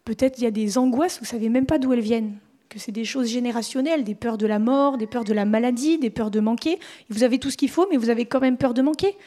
[0.05, 2.37] Peut-être il y a des angoisses, vous ne savez même pas d'où elles viennent,
[2.69, 5.97] que c'est des choses générationnelles, des peurs de la mort, des peurs de la maladie,
[5.97, 6.79] des peurs de manquer.
[7.09, 9.17] Vous avez tout ce qu'il faut, mais vous avez quand même peur de manquer.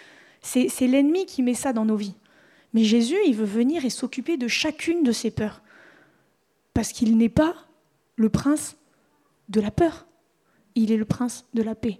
[0.40, 2.14] C'est l'ennemi qui met ça dans nos vies.
[2.74, 5.62] Mais Jésus, il veut venir et s'occuper de chacune de ces peurs.
[6.74, 7.54] Parce qu'il n'est pas
[8.14, 8.76] le prince
[9.48, 10.06] de la peur.
[10.76, 11.98] Il est le prince de la paix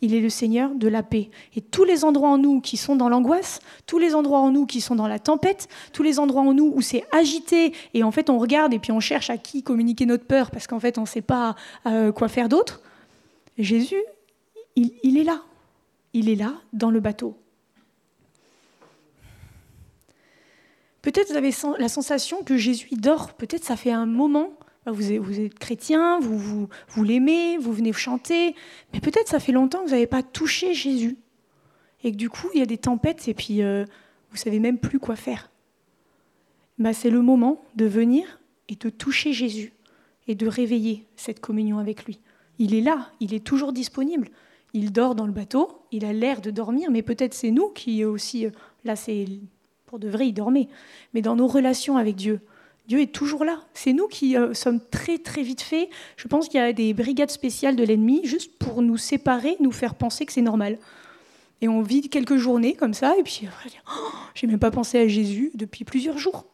[0.00, 1.30] il est le Seigneur de la paix.
[1.54, 4.66] Et tous les endroits en nous qui sont dans l'angoisse, tous les endroits en nous
[4.66, 8.10] qui sont dans la tempête, tous les endroits en nous où c'est agité et en
[8.10, 10.98] fait on regarde et puis on cherche à qui communiquer notre peur parce qu'en fait
[10.98, 11.54] on ne sait pas
[11.86, 12.82] euh, quoi faire d'autre,
[13.58, 14.02] Jésus,
[14.76, 15.42] il, il est là.
[16.12, 17.36] Il est là dans le bateau.
[21.02, 23.34] Peut-être vous avez la sensation que Jésus dort.
[23.34, 24.54] Peut-être ça fait un moment
[24.92, 28.54] vous êtes, chrétien, vous, vous, l'aimez, vous venez chanter,
[28.92, 31.16] mais peut-être ça fait longtemps que vous n'avez pas touché Jésus.
[32.02, 33.84] et que du coup, il y a des tempêtes et puis euh,
[34.30, 35.50] vous savez même plus quoi faire.
[36.78, 39.72] Bah, c'est le moment de venir et de toucher Jésus
[40.26, 42.20] et de réveiller cette communion avec lui.
[42.58, 44.28] Il est là, il est toujours disponible.
[44.72, 48.04] Il dort dans le bateau, il a l'air de dormir, mais peut-être c'est nous qui
[48.04, 48.50] aussi, euh,
[48.84, 49.26] là c'est
[49.86, 50.68] pour de vrai, il dormait.
[51.12, 52.40] Mais dans nos relations avec Dieu,
[52.86, 53.62] Dieu est toujours là.
[53.72, 55.88] C'est nous qui euh, sommes très très vite faits.
[56.16, 59.72] Je pense qu'il y a des brigades spéciales de l'ennemi juste pour nous séparer, nous
[59.72, 60.78] faire penser que c'est normal.
[61.62, 63.48] Et on vit quelques journées comme ça, et puis
[63.88, 66.44] oh, j'ai même pas pensé à Jésus depuis plusieurs jours.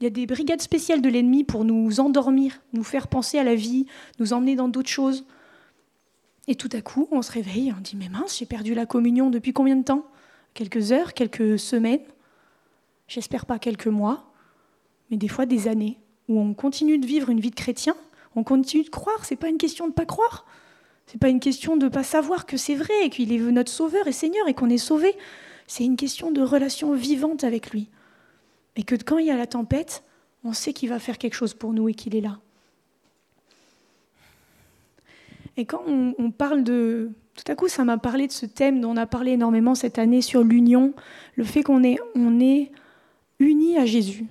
[0.00, 3.44] Il y a des brigades spéciales de l'ennemi pour nous endormir, nous faire penser à
[3.44, 3.84] la vie,
[4.18, 5.26] nous emmener dans d'autres choses.
[6.48, 9.28] Et tout à coup, on se réveille, on dit Mais mince, j'ai perdu la communion
[9.28, 10.06] depuis combien de temps?
[10.54, 12.00] Quelques heures, quelques semaines?
[13.08, 14.29] J'espère pas quelques mois,
[15.10, 15.98] mais des fois des années,
[16.28, 17.96] où on continue de vivre une vie de chrétien,
[18.36, 20.46] on continue de croire, c'est pas une question de pas croire.
[21.06, 24.06] C'est pas une question de pas savoir que c'est vrai et qu'il est notre sauveur
[24.06, 25.16] et Seigneur et qu'on est sauvé.
[25.66, 27.88] C'est une question de relation vivante avec lui.
[28.76, 30.04] Et que quand il y a la tempête,
[30.44, 32.38] on sait qu'il va faire quelque chose pour nous et qu'il est là.
[35.56, 37.10] Et quand on, parle de...
[37.34, 39.98] Tout à coup, ça m'a parlé de ce thème dont on a parlé énormément cette
[39.98, 40.94] année sur l'union,
[41.34, 42.70] le fait qu'on est, on est
[43.40, 44.26] unis à Jésus.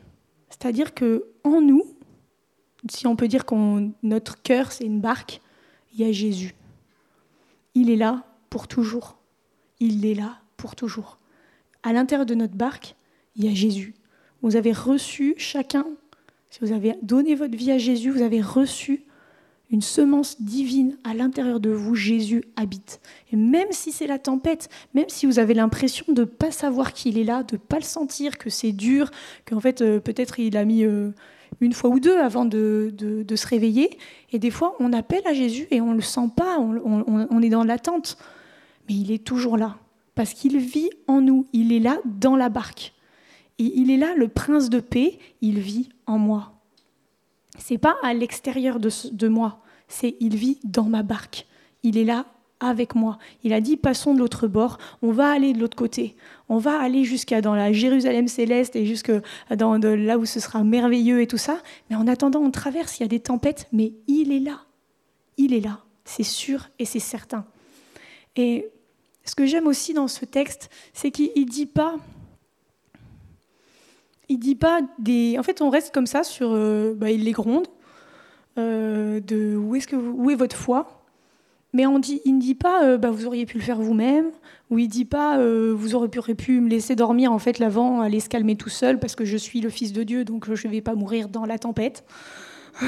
[0.60, 1.84] C'est-à-dire que en nous,
[2.90, 3.56] si on peut dire que
[4.04, 5.42] notre cœur c'est une barque,
[5.94, 6.56] il y a Jésus.
[7.76, 9.18] Il est là pour toujours.
[9.80, 11.20] Il est là pour toujours.
[11.84, 12.96] À l'intérieur de notre barque,
[13.36, 13.96] il y a Jésus.
[14.42, 15.86] Vous avez reçu chacun,
[16.50, 19.04] si vous avez donné votre vie à Jésus, vous avez reçu
[19.72, 23.00] une semence divine à l'intérieur de vous, Jésus habite.
[23.32, 26.94] Et même si c'est la tempête, même si vous avez l'impression de ne pas savoir
[26.94, 29.12] qu'il est là, de ne pas le sentir, que c'est dur,
[29.46, 31.12] qu'en fait euh, peut-être il a mis euh,
[31.62, 32.94] une fois ou deux avant de,
[33.36, 33.98] se réveiller,
[34.32, 37.50] et des fois on appelle à Jésus et on ne le sent pas, on est
[37.50, 38.18] dans l'attente,
[38.88, 39.78] mais il est toujours là,
[40.16, 42.94] parce qu'il vit en nous, il est là dans la barque.
[43.60, 46.59] Et il est là, le prince de paix, il vit en moi
[47.60, 51.46] c'est pas à l'extérieur de, moi, c'est il vit dans ma barque.
[51.84, 52.26] Il est là
[52.60, 53.18] avec moi.
[53.44, 56.16] Il a dit passons de l'autre bord, on va aller de l'autre côté.
[56.50, 59.12] On va aller jusqu'à dans la Jérusalem céleste et jusque
[59.50, 61.62] là où ce sera merveilleux et tout ça.
[61.90, 64.62] Mais en attendant, on traverse, il y a des tempêtes, mais il est là.
[65.38, 67.46] Il est là, c'est sûr et c'est certain.
[68.36, 68.70] Et
[69.24, 71.96] ce que j'aime aussi dans ce texte, c'est qu'il ne dit pas
[74.30, 75.38] il dit pas des.
[75.38, 76.52] En fait, on reste comme ça sur.
[76.54, 77.68] Euh, bah, il les gronde.
[78.58, 81.04] Euh, de où est-ce que où est votre foi
[81.74, 84.32] Mais on dit, il ne dit pas euh, bah, vous auriez pu le faire vous-même.
[84.70, 85.40] Ou il dit pas
[85.74, 89.16] vous auriez pu, me laisser dormir en fait l'avant, aller se calmer tout seul parce
[89.16, 91.58] que je suis le fils de Dieu, donc je ne vais pas mourir dans la
[91.58, 92.04] tempête.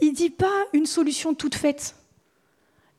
[0.00, 1.94] il dit pas une solution toute faite.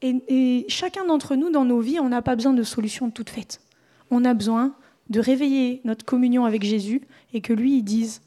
[0.01, 3.29] Et, et chacun d'entre nous dans nos vies, on n'a pas besoin de solution toute
[3.29, 3.59] faite.
[4.11, 4.75] On a besoin
[5.09, 7.01] de réveiller notre communion avec Jésus
[7.33, 8.21] et que lui, il dise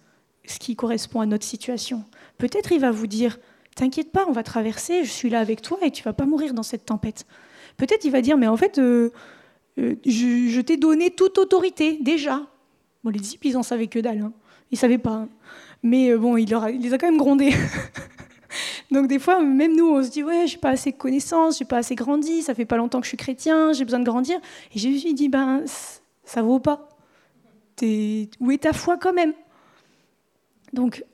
[0.47, 2.05] ce qui correspond à notre situation.
[2.39, 3.39] Peut-être il va vous dire,
[3.75, 6.55] t'inquiète pas, on va traverser, je suis là avec toi et tu vas pas mourir
[6.55, 7.27] dans cette tempête.
[7.77, 9.11] Peut-être il va dire, mais en fait, euh,
[9.79, 12.43] euh, je, t'ai donné toute autorité déjà.
[13.05, 14.33] Bon, les disciples, ils en savaient que dalle, hein.
[14.71, 15.13] ils savaient pas.
[15.13, 15.29] Hein.
[15.83, 17.55] Mais euh, bon, il, il, les a quand même grondés.
[18.91, 21.65] Donc des fois, même nous, on se dit, ouais, j'ai pas assez de connaissances, j'ai
[21.65, 24.39] pas assez grandi, ça fait pas longtemps que je suis chrétien, j'ai besoin de grandir.
[24.75, 25.63] Et Jésus dit, ben
[26.29, 26.89] ça vaut pas.
[27.83, 29.33] Où est ta foi quand même
[30.73, 31.05] Donc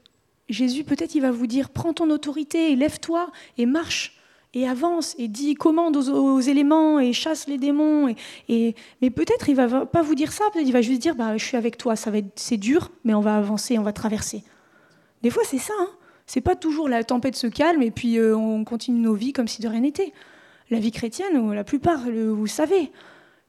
[0.49, 4.19] Jésus, peut-être, il va vous dire, prends ton autorité, lève-toi et marche
[4.55, 8.15] et avance et dis commande aux, éléments et chasse les démons.
[8.49, 11.37] Et, mais peut-être il va pas vous dire ça, peut-être il va juste dire bah,
[11.37, 14.43] je suis avec toi, ça va c'est dur, mais on va avancer, on va traverser.
[15.23, 15.91] Des fois c'est ça, hein
[16.27, 19.49] c'est pas toujours la tempête se calme et puis euh, on continue nos vies comme
[19.49, 20.13] si de rien n'était.
[20.71, 22.91] La vie chrétienne, la plupart, vous savez,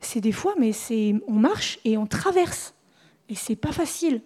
[0.06, 0.72] c'est des fois, mais
[1.28, 2.74] on marche et on traverse.
[3.30, 4.22] Et c'est pas facile.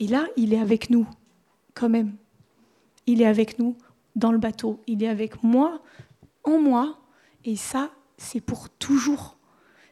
[0.00, 1.06] Et là, il est avec nous,
[1.74, 2.16] quand même.
[3.06, 3.76] Il est avec nous
[4.16, 4.80] dans le bateau.
[4.86, 5.82] Il est avec moi,
[6.44, 6.98] en moi.
[7.44, 9.38] Et ça, c'est pour toujours.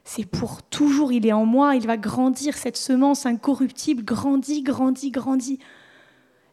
[0.03, 1.11] C'est pour toujours.
[1.11, 1.75] Il est en moi.
[1.75, 2.57] Il va grandir.
[2.57, 5.59] Cette semence incorruptible grandit, grandit, grandit.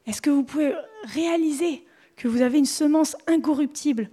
[0.05, 0.73] Est-ce que vous pouvez
[1.03, 4.09] réaliser que vous avez une semence incorruptible?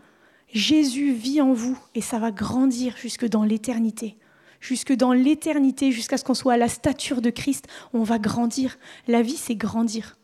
[0.48, 4.18] Jésus vit en vous et ça va grandir jusque dans l'éternité
[4.62, 8.78] jusque dans l'éternité, jusqu'à ce qu'on soit à la stature de Christ, on va grandir.
[9.08, 10.16] La vie, c'est grandir.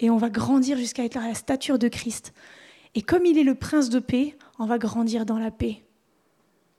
[0.00, 2.34] Et on va grandir jusqu'à être à la stature de Christ.
[2.94, 5.82] Et comme il est le prince de paix, on va grandir dans la paix.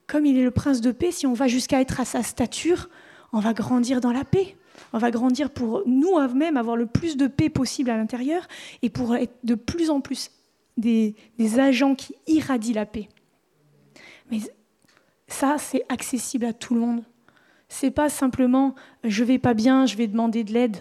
[0.07, 2.89] Comme il est le prince de paix, si on va jusqu'à être à sa stature,
[3.33, 4.55] on va grandir dans la paix.
[4.91, 8.45] On va grandir pour nous-mêmes avoir le plus de paix possible à l'intérieur
[8.81, 10.31] et pour être de plus en plus
[10.75, 11.15] des,
[11.57, 13.07] agents qui irradient la paix.
[14.29, 14.39] Mais
[15.27, 17.03] ça, c'est accessible à tout le monde.
[17.67, 20.77] C'est pas simplement je vais pas bien, je vais demander de l'aide.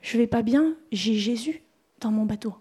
[0.00, 1.62] Je vais pas bien, j'ai Jésus
[2.00, 2.54] dans mon bateau.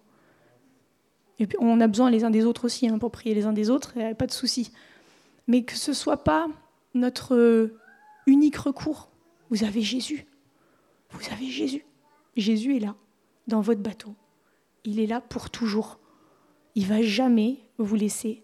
[1.39, 3.53] Et puis on a besoin les uns des autres aussi hein, pour prier les uns
[3.53, 4.71] des autres, n'y a pas de souci.
[5.47, 6.47] Mais que ce soit pas
[6.93, 7.79] notre euh,
[8.27, 9.09] unique recours.
[9.49, 10.25] Vous avez Jésus.
[11.09, 11.85] Vous avez Jésus.
[12.35, 12.95] Jésus est là,
[13.47, 14.15] dans votre bateau.
[14.85, 15.99] Il est là pour toujours.
[16.75, 18.43] Il va jamais vous laisser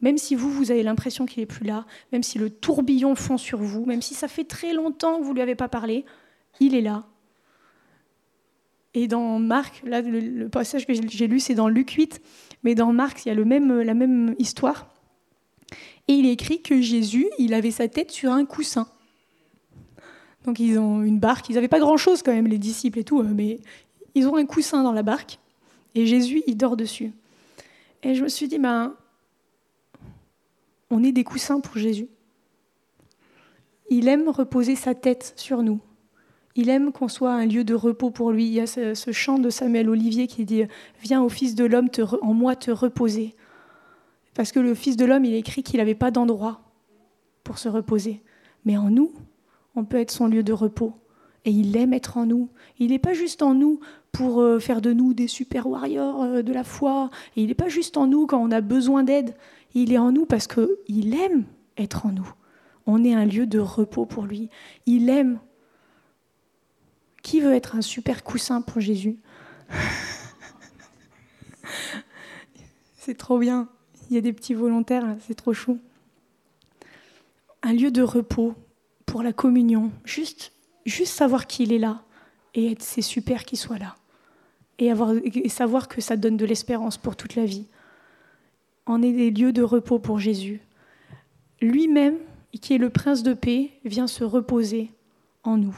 [0.00, 3.38] même si vous, vous avez l'impression qu'il n'est plus là, même si le tourbillon fond
[3.38, 6.04] sur vous, même si ça fait très longtemps que vous ne lui avez pas parlé,
[6.60, 7.06] il est là.
[8.94, 12.20] Et dans Marc, là, le, passage que j'ai lu, c'est dans Luc 8,
[12.62, 14.88] mais dans Marc, il y a le même, la même histoire.
[16.08, 18.88] Et il est écrit que Jésus, il avait sa tête sur un coussin.
[20.44, 23.20] Donc ils ont une barque, ils n'avaient pas grand-chose quand même, les disciples et tout,
[23.20, 23.58] euh, mais
[24.14, 25.38] ils ont un coussin dans la barque,
[25.94, 27.12] et Jésus, il dort dessus.
[28.02, 28.94] Et je me suis dit, ben,
[30.90, 32.08] on est des coussins pour Jésus.
[33.88, 35.80] Il aime reposer sa tête sur nous.
[36.54, 38.46] Il aime qu'on soit un lieu de repos pour lui.
[38.46, 40.64] Il y a ce, chant de Samuel Olivier qui dit
[41.02, 41.88] Viens au Fils de l'homme,
[42.22, 43.34] en moi te reposer.
[44.34, 46.60] Parce que le Fils de l'homme, il écrit qu'il n'avait pas d'endroit
[47.44, 48.22] pour se reposer.
[48.64, 49.12] Mais en nous,
[49.76, 50.94] on peut être son lieu de repos.
[51.44, 52.48] Et il aime être en nous.
[52.78, 53.78] Il n'est pas juste en nous
[54.10, 57.10] pour euh, faire de nous des super warriors euh, de la foi.
[57.36, 59.36] Et il n'est pas juste en nous quand on a besoin d'aide.
[59.76, 61.44] Il est en nous parce qu'il aime
[61.76, 62.32] être en nous.
[62.86, 64.48] On est un lieu de repos pour lui.
[64.86, 65.38] Il aime.
[67.22, 69.18] Qui veut être un super coussin pour Jésus?
[72.96, 73.68] C'est trop bien.
[74.08, 75.78] Il y a des petits volontaires, c'est trop chou.
[77.62, 78.54] Un lieu de repos
[79.04, 79.90] pour la communion.
[80.04, 80.52] Juste,
[80.86, 82.02] savoir qu'il est là.
[82.54, 83.96] Et c'est super qu'il soit là.
[84.78, 87.66] Et savoir que ça donne de l'espérance pour toute la vie
[88.86, 90.60] en est des lieux de repos pour Jésus.
[91.60, 92.16] Lui-même,
[92.60, 94.90] qui est le prince de paix, vient se reposer
[95.42, 95.76] en nous.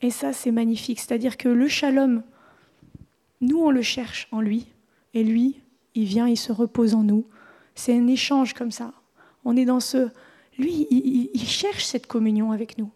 [0.00, 1.00] Et ça, c'est magnifique.
[1.00, 2.22] C'est-à-dire que le shalom,
[3.40, 4.66] nous, on le cherche en lui,
[5.14, 5.60] et lui,
[5.94, 7.26] il vient, il se repose en nous.
[7.74, 8.92] C'est un échange comme ça.
[9.44, 10.08] On est dans ce...
[10.58, 12.90] Lui, il, il cherche cette communion avec nous.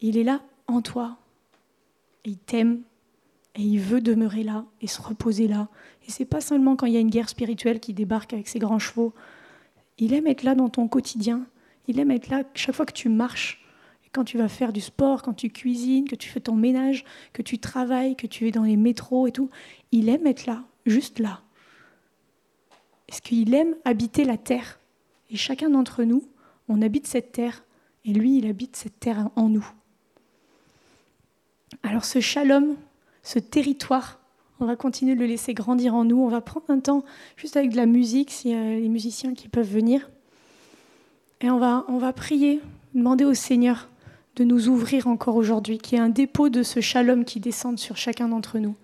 [0.00, 1.18] Il est là en toi.
[2.24, 2.82] Il t'aime,
[3.58, 5.68] et il veut demeurer là et se reposer là.
[6.06, 8.60] Et c'est pas seulement quand il y a une guerre spirituelle qui débarque avec ses
[8.60, 9.12] grands chevaux.
[9.98, 11.44] Il aime être là dans ton quotidien.
[11.88, 13.64] Il aime être là chaque fois que tu marches,
[14.12, 17.42] quand tu vas faire du sport, quand tu cuisines, que tu fais ton ménage, que
[17.42, 19.50] tu travailles, que tu es dans les métros et tout.
[19.90, 21.40] Il aime être là, juste là.
[23.08, 24.78] Est-ce qu'il aime habiter la terre
[25.30, 26.22] Et chacun d'entre nous,
[26.68, 27.64] on habite cette terre,
[28.04, 29.68] et lui, il habite cette terre en nous.
[31.82, 32.76] Alors ce shalom
[33.28, 34.20] ce territoire.
[34.58, 36.18] On va continuer de le laisser grandir en nous.
[36.18, 37.04] On va prendre un temps
[37.36, 40.08] juste avec de la musique, s'il y a les musiciens qui peuvent venir.
[41.42, 42.60] Et on va, on va prier,
[42.94, 43.88] demander au Seigneur
[44.36, 47.78] de nous ouvrir encore aujourd'hui, qu'il y ait un dépôt de ce shalom qui descende
[47.78, 48.74] sur chacun d'entre nous.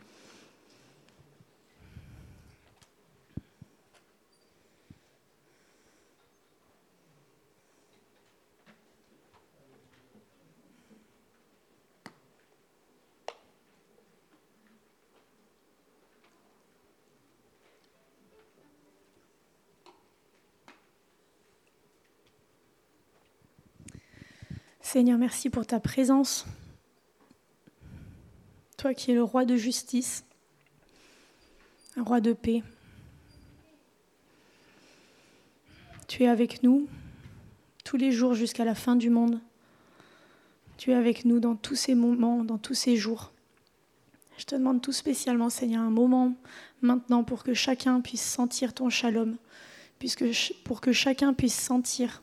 [24.95, 26.47] Seigneur, merci pour ta présence.
[28.77, 30.25] Toi qui es le roi de justice,
[31.97, 32.63] un roi de paix.
[36.07, 36.87] Tu es avec nous
[37.83, 39.41] tous les jours jusqu'à la fin du monde.
[40.77, 43.33] Tu es avec nous dans tous ces moments, dans tous ces jours.
[44.39, 46.37] Je te demande tout spécialement, Seigneur, un moment
[46.83, 49.39] maintenant pour que chacun puisse sentir ton shalom,
[49.99, 50.25] puisque,
[50.63, 52.23] pour que chacun puisse sentir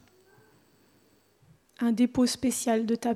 [1.84, 3.16] un dépôt spécial de ta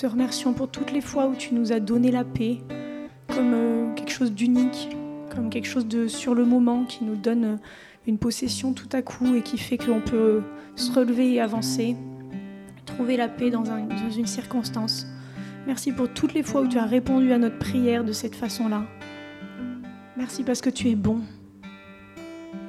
[0.00, 2.60] te remercions pour toutes les fois où tu nous as donné la paix
[3.28, 4.96] comme euh, quelque chose d'unique,
[5.28, 7.56] comme quelque chose de sur le moment qui nous donne euh,
[8.06, 10.40] une possession tout à coup et qui fait qu'on peut
[10.74, 11.96] se relever et avancer,
[12.86, 13.62] trouver la paix dans
[14.16, 15.06] une circonstance.
[15.66, 18.84] Merci pour toutes les fois où tu as répondu à notre prière de cette façon-là.
[20.16, 21.20] Merci parce que tu es bon.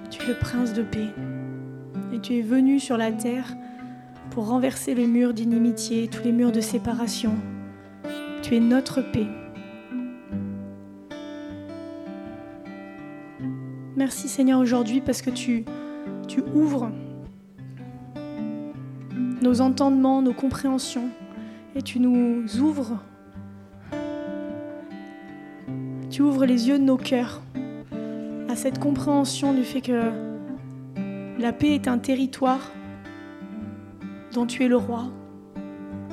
[0.09, 1.07] Tu es le prince de paix.
[2.11, 3.55] Et tu es venu sur la terre
[4.31, 7.33] pour renverser les murs d'inimitié, tous les murs de séparation.
[8.41, 9.27] Tu es notre paix.
[13.97, 15.65] Merci Seigneur aujourd'hui parce que tu,
[16.29, 16.89] tu ouvres
[19.41, 21.09] nos entendements, nos compréhensions
[21.75, 22.99] et tu nous ouvres.
[26.09, 27.41] Tu ouvres les yeux de nos cœurs
[28.47, 30.11] à cette compréhension du fait que
[31.37, 32.71] la paix est un territoire
[34.33, 35.05] dont tu es le roi,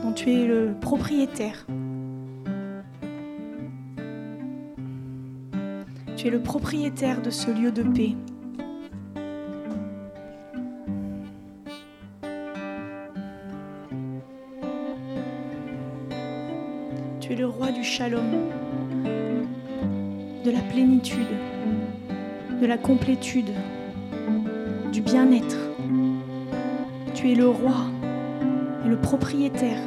[0.03, 1.67] dont tu es le propriétaire.
[6.17, 8.17] Tu es le propriétaire de ce lieu de paix.
[17.21, 18.51] Tu es le roi du shalom,
[20.45, 21.19] de la plénitude,
[22.61, 23.51] de la complétude,
[24.93, 25.57] du bien-être.
[27.15, 27.75] Tu es le roi
[28.89, 29.79] le propriétaire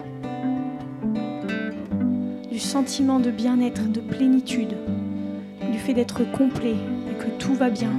[2.52, 4.76] du sentiment de bien-être, de plénitude
[5.82, 6.76] fait d'être complet
[7.10, 7.91] et que tout va bien.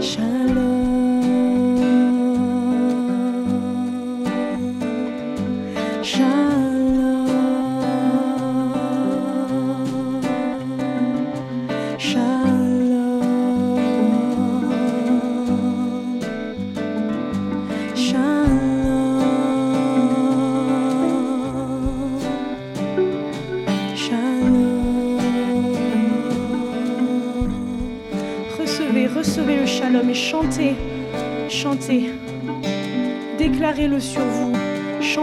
[0.00, 0.22] 沙
[0.54, 0.69] 漏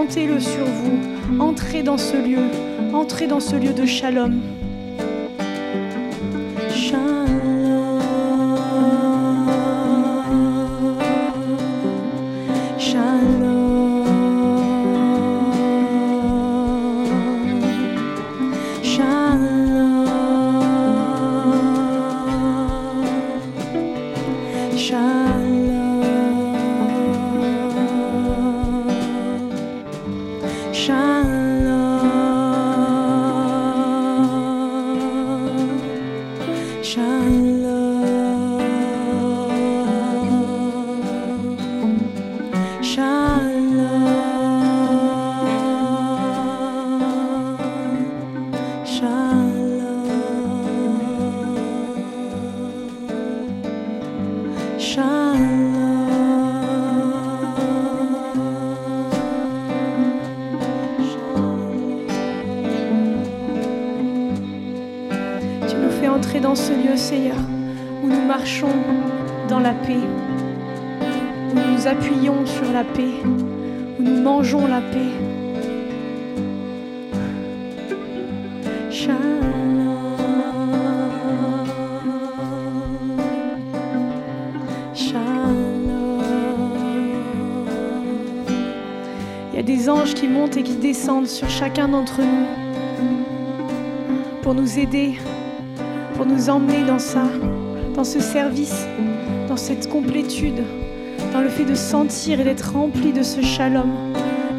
[0.08, 1.40] chantez-le sur vous.
[1.40, 2.44] Entrez dans ce lieu,
[2.94, 3.86] entrez dans ce lieu de.
[3.86, 4.57] Shalom.
[66.00, 67.38] Fais entrer dans ce lieu, Seigneur,
[68.04, 68.68] où nous marchons
[69.50, 69.98] dans la paix,
[71.52, 75.12] où nous nous appuyons sur la paix, où nous mangeons la paix.
[89.52, 92.46] Il y a des anges qui montent et qui descendent sur chacun d'entre nous
[94.44, 95.18] pour nous aider,
[96.18, 97.26] pour nous emmener dans ça,
[97.94, 98.88] dans ce service,
[99.48, 100.64] dans cette complétude,
[101.32, 103.92] dans le fait de sentir et d'être rempli de ce shalom.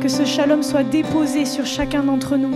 [0.00, 2.54] Que ce shalom soit déposé sur chacun d'entre nous.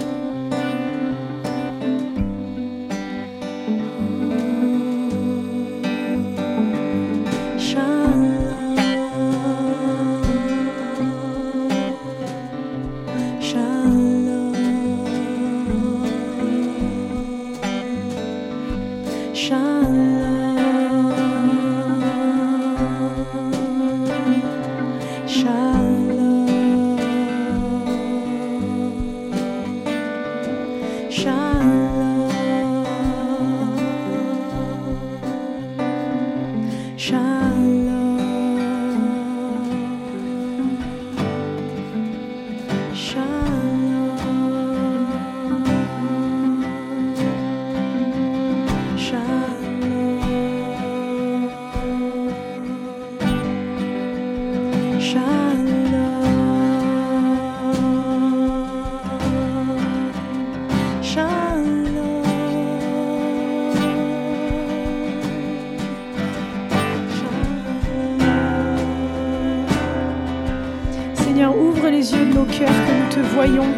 [73.34, 73.68] Voyons.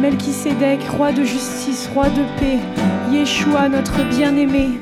[0.00, 2.58] Melchisédek, roi de justice, roi de paix,
[3.10, 4.78] Yeshua, notre bien-aimé.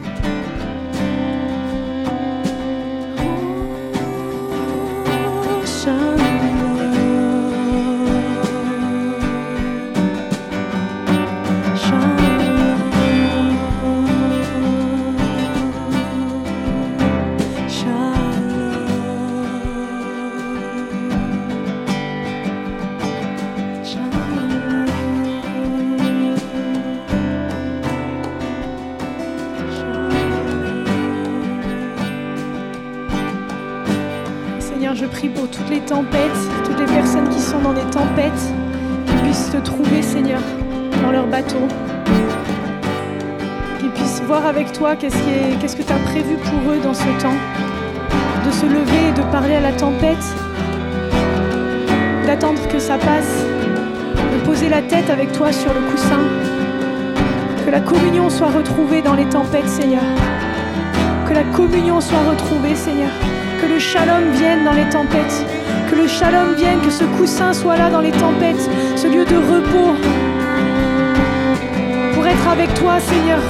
[44.63, 47.35] Toi, qu'est-ce que tu as prévu pour eux dans ce temps
[48.45, 50.25] De se lever et de parler à la tempête,
[52.27, 53.45] d'attendre que ça passe,
[54.33, 56.21] de poser la tête avec toi sur le coussin,
[57.65, 60.03] que la communion soit retrouvée dans les tempêtes, Seigneur.
[61.29, 63.11] Que la communion soit retrouvée, Seigneur.
[63.61, 65.45] Que le shalom vienne dans les tempêtes.
[65.91, 69.37] Que le shalom vienne, que ce coussin soit là dans les tempêtes, ce lieu de
[69.37, 69.95] repos.
[72.15, 73.41] Pour être avec toi, Seigneur,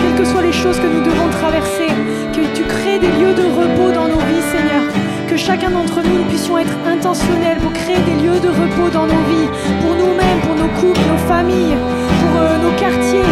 [0.00, 1.88] quelles que soient les choses que nous devons traverser,
[2.32, 4.82] que tu crées des lieux de repos dans nos vies, Seigneur.
[5.28, 9.22] Que chacun d'entre nous, puissions être intentionnels pour créer des lieux de repos dans nos
[9.30, 9.48] vies,
[9.80, 11.76] pour nous-mêmes, pour nos couples, nos familles,
[12.20, 13.30] pour euh, nos quartiers.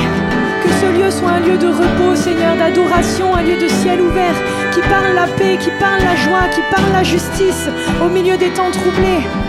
[0.63, 4.37] Que ce lieu soit un lieu de repos, Seigneur, d'adoration, un lieu de ciel ouvert,
[4.73, 7.69] qui parle la paix, qui parle la joie, qui parle la justice
[8.05, 9.48] au milieu des temps troublés.